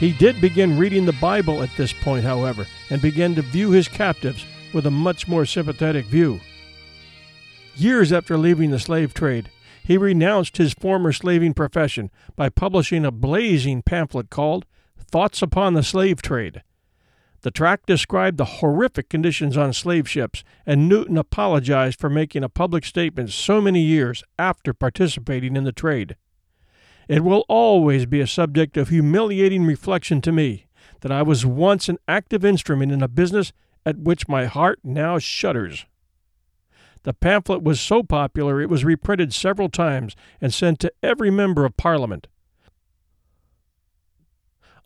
He 0.00 0.10
did 0.10 0.40
begin 0.40 0.76
reading 0.76 1.06
the 1.06 1.12
Bible 1.12 1.62
at 1.62 1.70
this 1.76 1.92
point, 1.92 2.24
however, 2.24 2.66
and 2.90 3.00
began 3.00 3.36
to 3.36 3.42
view 3.42 3.70
his 3.70 3.86
captives 3.86 4.44
with 4.72 4.86
a 4.86 4.90
much 4.90 5.28
more 5.28 5.46
sympathetic 5.46 6.06
view. 6.06 6.40
Years 7.76 8.12
after 8.12 8.36
leaving 8.36 8.72
the 8.72 8.80
slave 8.80 9.14
trade, 9.14 9.50
he 9.84 9.96
renounced 9.96 10.56
his 10.56 10.74
former 10.74 11.12
slaving 11.12 11.54
profession 11.54 12.10
by 12.34 12.48
publishing 12.48 13.04
a 13.04 13.12
blazing 13.12 13.82
pamphlet 13.82 14.30
called 14.30 14.66
Thoughts 15.16 15.40
Upon 15.40 15.72
the 15.72 15.82
Slave 15.82 16.20
Trade. 16.20 16.62
The 17.40 17.50
tract 17.50 17.86
described 17.86 18.36
the 18.36 18.60
horrific 18.60 19.08
conditions 19.08 19.56
on 19.56 19.72
slave 19.72 20.06
ships, 20.06 20.44
and 20.66 20.90
Newton 20.90 21.16
apologized 21.16 21.98
for 21.98 22.10
making 22.10 22.44
a 22.44 22.50
public 22.50 22.84
statement 22.84 23.30
so 23.30 23.62
many 23.62 23.80
years 23.80 24.22
after 24.38 24.74
participating 24.74 25.56
in 25.56 25.64
the 25.64 25.72
trade. 25.72 26.16
It 27.08 27.24
will 27.24 27.46
always 27.48 28.04
be 28.04 28.20
a 28.20 28.26
subject 28.26 28.76
of 28.76 28.90
humiliating 28.90 29.64
reflection 29.64 30.20
to 30.20 30.32
me 30.32 30.66
that 31.00 31.10
I 31.10 31.22
was 31.22 31.46
once 31.46 31.88
an 31.88 31.96
active 32.06 32.44
instrument 32.44 32.92
in 32.92 33.02
a 33.02 33.08
business 33.08 33.54
at 33.86 33.96
which 33.96 34.28
my 34.28 34.44
heart 34.44 34.80
now 34.84 35.18
shudders. 35.18 35.86
The 37.04 37.14
pamphlet 37.14 37.62
was 37.62 37.80
so 37.80 38.02
popular 38.02 38.60
it 38.60 38.68
was 38.68 38.84
reprinted 38.84 39.32
several 39.32 39.70
times 39.70 40.14
and 40.42 40.52
sent 40.52 40.78
to 40.80 40.92
every 41.02 41.30
member 41.30 41.64
of 41.64 41.78
Parliament. 41.78 42.26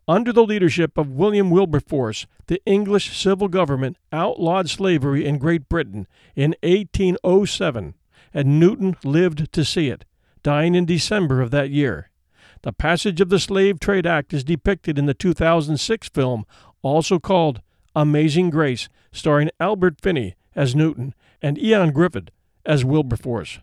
Under 0.07 0.33
the 0.33 0.43
leadership 0.43 0.97
of 0.97 1.11
William 1.11 1.49
Wilberforce, 1.49 2.25
the 2.47 2.61
English 2.65 3.17
civil 3.17 3.47
government 3.47 3.97
outlawed 4.11 4.69
slavery 4.69 5.25
in 5.25 5.37
Great 5.37 5.69
Britain 5.69 6.07
in 6.35 6.55
1807, 6.63 7.93
and 8.33 8.59
Newton 8.59 8.97
lived 9.03 9.51
to 9.53 9.63
see 9.63 9.89
it, 9.89 10.05
dying 10.43 10.73
in 10.73 10.85
December 10.85 11.41
of 11.41 11.51
that 11.51 11.69
year. 11.69 12.09
The 12.63 12.73
passage 12.73 13.21
of 13.21 13.29
the 13.29 13.39
Slave 13.39 13.79
Trade 13.79 14.05
Act 14.05 14.33
is 14.33 14.43
depicted 14.43 14.97
in 14.97 15.05
the 15.05 15.13
2006 15.13 16.09
film, 16.09 16.45
also 16.81 17.19
called 17.19 17.61
Amazing 17.95 18.49
Grace, 18.49 18.89
starring 19.11 19.49
Albert 19.59 20.01
Finney 20.01 20.35
as 20.55 20.75
Newton 20.75 21.13
and 21.41 21.57
Ioan 21.57 21.91
Gruffudd 21.91 22.29
as 22.65 22.85
Wilberforce. 22.85 23.59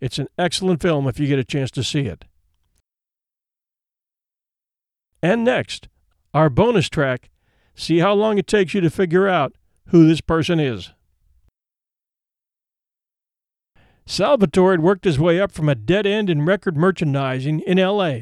It's 0.00 0.18
an 0.18 0.28
excellent 0.38 0.80
film 0.80 1.08
if 1.08 1.18
you 1.18 1.26
get 1.26 1.38
a 1.38 1.44
chance 1.44 1.70
to 1.72 1.82
see 1.82 2.02
it. 2.02 2.24
And 5.22 5.44
next, 5.44 5.88
our 6.32 6.48
bonus 6.48 6.88
track 6.88 7.30
see 7.74 7.98
how 7.98 8.12
long 8.14 8.38
it 8.38 8.46
takes 8.46 8.74
you 8.74 8.80
to 8.80 8.90
figure 8.90 9.28
out 9.28 9.54
who 9.86 10.06
this 10.06 10.20
person 10.20 10.60
is. 10.60 10.90
Salvatore 14.06 14.72
had 14.72 14.80
worked 14.80 15.04
his 15.04 15.18
way 15.18 15.40
up 15.40 15.52
from 15.52 15.68
a 15.68 15.74
dead 15.74 16.06
end 16.06 16.30
in 16.30 16.44
record 16.44 16.76
merchandising 16.76 17.60
in 17.60 17.76
LA 17.78 18.20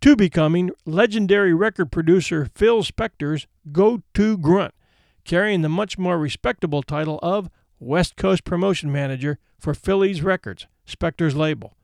to 0.00 0.16
becoming 0.16 0.70
legendary 0.84 1.54
record 1.54 1.92
producer 1.92 2.48
Phil 2.54 2.82
Spector's 2.82 3.46
go 3.70 4.02
to 4.14 4.36
grunt, 4.36 4.74
carrying 5.24 5.62
the 5.62 5.68
much 5.68 5.96
more 5.96 6.18
respectable 6.18 6.82
title 6.82 7.18
of 7.22 7.50
West 7.78 8.16
Coast 8.16 8.44
Promotion 8.44 8.90
Manager 8.90 9.38
for 9.58 9.74
Philles 9.74 10.22
Records, 10.22 10.66
Spector's 10.86 11.36
label. 11.36 11.76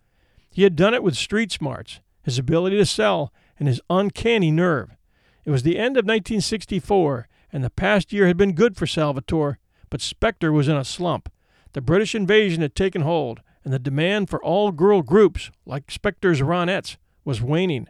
He 0.51 0.62
had 0.62 0.77
done 0.77 0.95
it 0.95 1.03
with 1.03 1.17
street 1.17 1.53
smarts, 1.53 2.01
his 2.23 2.39
ability 2.39 2.77
to 2.79 2.87
sell, 2.87 3.33
and 3.59 3.69
his 3.69 3.81
uncanny 3.89 4.51
nerve. 4.51 4.97
It 5.45 5.51
was 5.51 5.63
the 5.63 5.79
end 5.79 5.97
of 5.97 6.05
1964, 6.05 7.29
and 7.53 7.63
the 7.63 7.71
past 7.71 8.13
year 8.13 8.27
had 8.27 8.37
been 8.37 8.55
good 8.55 8.77
for 8.77 8.87
Salvatore, 8.87 9.59
but 9.91 10.01
Spector 10.01 10.53
was 10.53 10.69
in 10.69 10.77
a 10.77 10.85
slump. 10.85 11.31
The 11.73 11.81
British 11.81 12.15
invasion 12.15 12.63
had 12.63 12.75
taken 12.75 13.03
hold, 13.03 13.41
and 13.65 13.73
the 13.73 13.79
demand 13.79 14.31
for 14.31 14.43
all 14.43 14.73
girl 14.73 15.03
groups, 15.03 15.51
like 15.67 15.87
Spector's 15.89 16.41
Ronettes, 16.41 16.97
was 17.25 17.43
waning. 17.43 17.89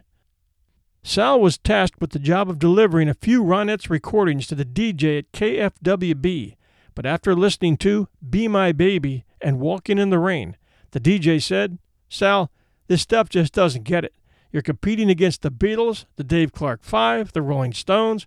Sal 1.03 1.39
was 1.39 1.57
tasked 1.57 2.01
with 2.01 2.11
the 2.11 2.19
job 2.19 2.49
of 2.49 2.57
delivering 2.57 3.07
a 3.07 3.13
few 3.13 3.43
Ronettes 3.43 3.89
recordings 3.89 4.47
to 4.47 4.55
the 4.55 4.65
DJ 4.65 5.19
at 5.19 5.31
KFWB, 5.31 6.55
but 6.95 7.05
after 7.05 7.35
listening 7.35 7.77
to 7.77 8.07
Be 8.27 8.47
My 8.47 8.71
Baby 8.71 9.25
and 9.39 9.59
Walking 9.59 9.99
in 9.99 10.09
the 10.09 10.17
Rain, 10.17 10.57
the 10.91 10.99
DJ 10.99 11.41
said, 11.41 11.77
Sal, 12.09 12.49
this 12.87 13.01
stuff 13.01 13.29
just 13.29 13.53
doesn't 13.53 13.83
get 13.83 14.03
it. 14.05 14.13
You're 14.55 14.61
competing 14.61 15.09
against 15.09 15.41
the 15.41 15.51
Beatles, 15.51 16.05
the 16.15 16.23
Dave 16.23 16.53
Clark 16.53 16.81
Five, 16.81 17.33
the 17.33 17.41
Rolling 17.41 17.73
Stones. 17.73 18.25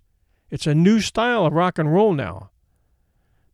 It's 0.51 0.67
a 0.67 0.75
new 0.75 0.99
style 0.99 1.47
of 1.47 1.53
rock 1.53 1.79
and 1.79 1.91
roll 1.91 2.13
now. 2.13 2.51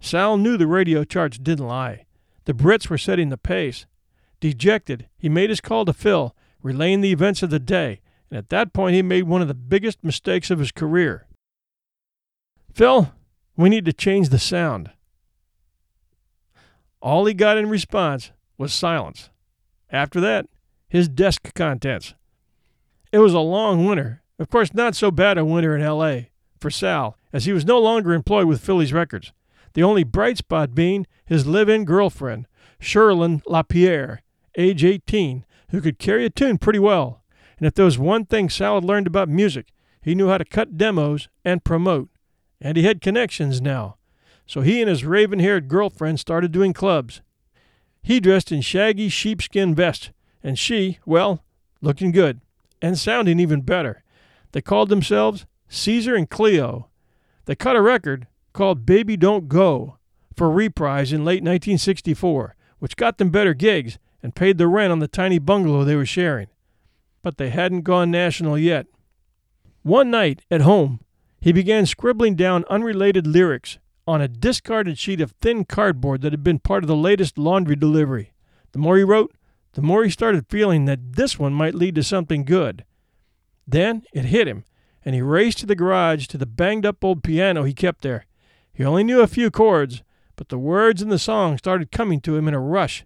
Sal 0.02 0.36
knew 0.36 0.58
the 0.58 0.68
radio 0.68 1.06
charts 1.06 1.38
didn't 1.38 1.70
lie. 1.70 2.04
The 2.44 2.52
Brits 2.52 2.90
were 2.90 2.98
setting 2.98 3.30
the 3.30 3.38
pace. 3.38 3.86
Dejected, 4.42 5.08
he 5.18 5.30
made 5.30 5.50
his 5.50 5.62
call 5.62 5.86
to 5.86 5.94
Phil, 5.94 6.36
relaying 6.62 7.00
the 7.00 7.14
events 7.14 7.42
of 7.42 7.50
the 7.50 7.62
day, 7.62 8.02
and 8.30 8.38
at 8.38 8.50
that 8.50 8.74
point 8.74 8.94
he 8.94 9.02
made 9.02 9.24
one 9.24 9.42
of 9.42 9.48
the 9.48 9.54
biggest 9.54 10.04
mistakes 10.04 10.52
of 10.52 10.60
his 10.60 10.74
career. 10.74 11.28
Phil, 12.74 13.14
we 13.56 13.70
need 13.70 13.86
to 13.86 13.94
change 13.94 14.28
the 14.28 14.38
sound. 14.38 14.92
All 17.02 17.26
he 17.26 17.34
got 17.34 17.58
in 17.58 17.70
response 17.70 18.34
was 18.58 18.74
silence. 18.74 19.30
After 19.90 20.20
that, 20.20 20.48
his 20.90 21.08
desk 21.08 21.54
contents. 21.54 22.16
It 23.16 23.20
was 23.20 23.34
a 23.34 23.40
long 23.40 23.86
winter. 23.86 24.22
Of 24.40 24.50
course, 24.50 24.74
not 24.74 24.94
so 24.94 25.10
bad 25.10 25.38
a 25.38 25.46
winter 25.46 25.74
in 25.74 25.82
L.A. 25.82 26.32
for 26.60 26.70
Sal, 26.70 27.18
as 27.32 27.46
he 27.46 27.54
was 27.54 27.64
no 27.64 27.80
longer 27.80 28.12
employed 28.12 28.46
with 28.46 28.60
Philles 28.60 28.92
Records. 28.92 29.32
The 29.74 29.84
only 29.84 30.04
bright 30.04 30.40
spot 30.40 30.76
being 30.76 31.08
his 31.26 31.48
live 31.48 31.70
in 31.70 31.86
girlfriend, 31.86 32.46
Cherilyn 32.82 33.42
LaPierre, 33.48 34.22
age 34.58 34.84
18, 34.84 35.46
who 35.70 35.80
could 35.80 35.98
carry 35.98 36.26
a 36.26 36.30
tune 36.30 36.58
pretty 36.58 36.78
well. 36.78 37.24
And 37.58 37.66
if 37.66 37.74
there 37.74 37.86
was 37.86 37.98
one 37.98 38.26
thing 38.26 38.50
Sal 38.50 38.76
had 38.76 38.84
learned 38.84 39.08
about 39.08 39.30
music, 39.30 39.68
he 40.02 40.14
knew 40.14 40.28
how 40.28 40.38
to 40.38 40.44
cut 40.44 40.78
demos 40.78 41.30
and 41.46 41.64
promote. 41.64 42.10
And 42.60 42.76
he 42.76 42.84
had 42.84 43.00
connections 43.00 43.62
now. 43.62 43.96
So 44.46 44.60
he 44.60 44.82
and 44.82 44.90
his 44.90 45.06
raven 45.06 45.40
haired 45.40 45.70
girlfriend 45.70 46.20
started 46.20 46.52
doing 46.52 46.74
clubs. 46.74 47.22
He 48.04 48.20
dressed 48.20 48.52
in 48.52 48.60
shaggy 48.60 49.08
sheepskin 49.08 49.74
vest, 49.74 50.12
and 50.44 50.60
she, 50.60 51.00
well, 51.06 51.46
looking 51.80 52.12
good, 52.12 52.42
and 52.82 52.98
sounding 52.98 53.40
even 53.40 53.62
better. 53.62 54.04
They 54.52 54.62
called 54.62 54.90
themselves 54.90 55.46
Caesar 55.70 56.16
and 56.16 56.30
Cleo. 56.30 56.90
They 57.46 57.56
cut 57.56 57.76
a 57.76 57.82
record 57.82 58.28
called 58.54 58.86
Baby 58.86 59.18
Don't 59.18 59.48
Go 59.48 59.98
for 60.36 60.50
reprise 60.50 61.14
in 61.14 61.26
late 61.26 61.44
1964, 61.44 62.56
which 62.80 62.96
got 62.96 63.18
them 63.18 63.30
better 63.30 63.54
gigs 63.54 63.98
and 64.22 64.36
paid 64.36 64.58
the 64.58 64.68
rent 64.68 64.92
on 64.92 65.00
the 65.00 65.08
tiny 65.08 65.40
bungalow 65.40 65.84
they 65.84 65.96
were 65.96 66.06
sharing. 66.06 66.48
But 67.22 67.38
they 67.38 67.50
hadn't 67.50 67.82
gone 67.82 68.12
national 68.12 68.58
yet. 68.58 68.88
One 69.84 70.10
night 70.10 70.42
at 70.50 70.62
home, 70.62 71.00
he 71.40 71.52
began 71.52 71.86
scribbling 71.86 72.36
down 72.36 72.66
unrelated 72.70 73.28
lyrics 73.28 73.78
on 74.08 74.22
a 74.22 74.28
discarded 74.28 74.98
sheet 74.98 75.22
of 75.22 75.32
thin 75.42 75.66
cardboard 75.66 76.22
that 76.22 76.34
had 76.34 76.44
been 76.44 76.60
part 76.60 76.84
of 76.84 76.88
the 76.88 76.96
latest 76.96 77.38
laundry 77.38 77.76
delivery. 77.76 78.34
The 78.72 78.80
more 78.80 78.98
he 78.98 79.04
wrote, 79.04 79.34
the 79.76 79.82
more 79.82 80.04
he 80.04 80.10
started 80.10 80.48
feeling 80.50 80.86
that 80.86 81.14
this 81.14 81.38
one 81.38 81.54
might 81.54 81.76
lead 81.76 81.96
to 81.96 82.04
something 82.04 82.44
good. 82.44 82.84
Then 83.68 84.04
it 84.14 84.26
hit 84.26 84.48
him, 84.48 84.66
and 85.04 85.14
he 85.14 85.22
raced 85.22 85.60
to 85.60 85.66
the 85.66 85.76
garage 85.76 86.28
to 86.28 86.38
the 86.38 86.46
banged 86.46 86.86
up 86.86 87.04
old 87.04 87.24
piano 87.24 87.64
he 87.64 87.74
kept 87.74 88.02
there. 88.02 88.26
He 88.74 88.84
only 88.84 89.04
knew 89.04 89.22
a 89.22 89.28
few 89.28 89.52
chords, 89.52 90.02
but 90.36 90.50
the 90.50 90.58
words 90.58 91.02
in 91.02 91.10
the 91.10 91.20
song 91.20 91.58
started 91.58 91.92
coming 91.92 92.20
to 92.22 92.36
him 92.36 92.48
in 92.48 92.54
a 92.54 92.60
rush. 92.60 93.06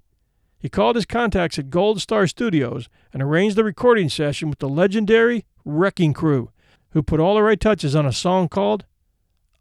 He 0.58 0.70
called 0.70 0.96
his 0.96 1.06
contacts 1.06 1.60
at 1.60 1.70
Gold 1.70 2.02
Star 2.02 2.26
Studios 2.28 2.88
and 3.14 3.22
arranged 3.22 3.56
the 3.56 3.64
recording 3.64 4.10
session 4.10 4.50
with 4.50 4.60
the 4.60 4.70
legendary 4.70 5.46
Wrecking 5.66 6.14
Crew, 6.14 6.52
who 6.92 7.04
put 7.04 7.20
all 7.20 7.36
the 7.36 7.44
right 7.44 7.60
touches 7.60 7.96
on 7.96 8.06
a 8.06 8.14
song 8.14 8.48
called 8.48 8.86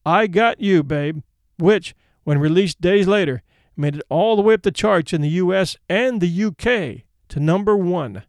I 0.07 0.29
Got 0.29 0.61
You, 0.61 0.83
Babe 0.83 1.23
which, 1.59 1.95
when 2.25 2.39
released 2.39 2.81
days 2.81 3.07
later, 3.07 3.43
made 3.79 3.97
it 3.97 4.03
all 4.09 4.35
the 4.37 4.43
way 4.43 4.55
up 4.55 4.63
the 4.63 4.73
charts 4.73 5.13
in 5.13 5.21
the 5.21 5.29
US 5.29 5.77
and 5.89 6.21
the 6.21 6.45
UK 6.45 7.05
to 7.29 7.41
number 7.41 7.77
one. 7.77 8.25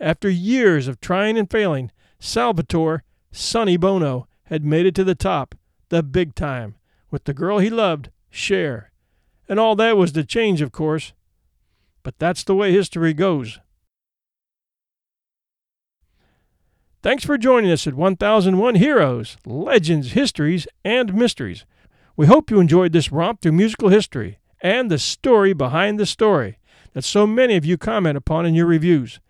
After 0.00 0.28
years 0.28 0.88
of 0.88 1.00
trying 1.00 1.36
and 1.36 1.50
failing, 1.50 1.90
Salvatore, 2.18 3.02
Sonny 3.32 3.76
Bono, 3.76 4.28
had 4.44 4.64
made 4.64 4.86
it 4.86 4.94
to 4.94 5.04
the 5.04 5.14
top, 5.14 5.54
the 5.88 6.02
big 6.02 6.34
time, 6.34 6.76
with 7.10 7.24
the 7.24 7.34
girl 7.34 7.58
he 7.58 7.70
loved, 7.70 8.10
Cher. 8.30 8.92
And 9.48 9.58
all 9.58 9.74
that 9.76 9.96
was 9.96 10.12
to 10.12 10.24
change, 10.24 10.60
of 10.60 10.72
course. 10.72 11.12
But 12.02 12.18
that's 12.18 12.44
the 12.44 12.54
way 12.54 12.72
history 12.72 13.12
goes. 13.14 13.58
Thanks 17.02 17.24
for 17.24 17.38
joining 17.38 17.70
us 17.70 17.86
at 17.86 17.94
1001 17.94 18.74
Heroes, 18.76 19.36
Legends, 19.44 20.12
Histories, 20.12 20.66
and 20.84 21.14
Mysteries. 21.14 21.64
We 22.16 22.26
hope 22.26 22.50
you 22.50 22.58
enjoyed 22.58 22.92
this 22.92 23.12
romp 23.12 23.40
through 23.40 23.52
musical 23.52 23.90
history 23.90 24.38
and 24.60 24.90
the 24.90 24.98
story 24.98 25.52
behind 25.52 25.98
the 25.98 26.06
story 26.06 26.58
that 26.92 27.04
so 27.04 27.26
many 27.26 27.56
of 27.56 27.64
you 27.64 27.76
comment 27.76 28.16
upon 28.16 28.46
in 28.46 28.54
your 28.54 28.66
reviews. 28.66 29.20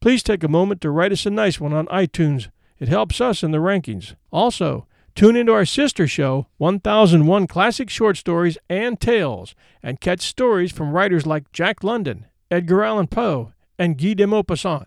Please 0.00 0.22
take 0.22 0.44
a 0.44 0.48
moment 0.48 0.80
to 0.80 0.90
write 0.90 1.12
us 1.12 1.26
a 1.26 1.30
nice 1.30 1.58
one 1.58 1.72
on 1.72 1.86
iTunes. 1.86 2.48
It 2.78 2.88
helps 2.88 3.20
us 3.20 3.42
in 3.42 3.50
the 3.50 3.58
rankings. 3.58 4.14
Also, 4.30 4.86
tune 5.14 5.36
into 5.36 5.52
our 5.52 5.64
sister 5.64 6.06
show, 6.06 6.46
1001 6.58 7.46
Classic 7.46 7.90
Short 7.90 8.16
Stories 8.16 8.58
and 8.68 9.00
Tales, 9.00 9.54
and 9.82 10.00
catch 10.00 10.20
stories 10.20 10.72
from 10.72 10.92
writers 10.92 11.26
like 11.26 11.52
Jack 11.52 11.82
London, 11.82 12.26
Edgar 12.50 12.84
Allan 12.84 13.08
Poe, 13.08 13.52
and 13.78 13.98
Guy 13.98 14.14
de 14.14 14.26
Maupassant. 14.26 14.86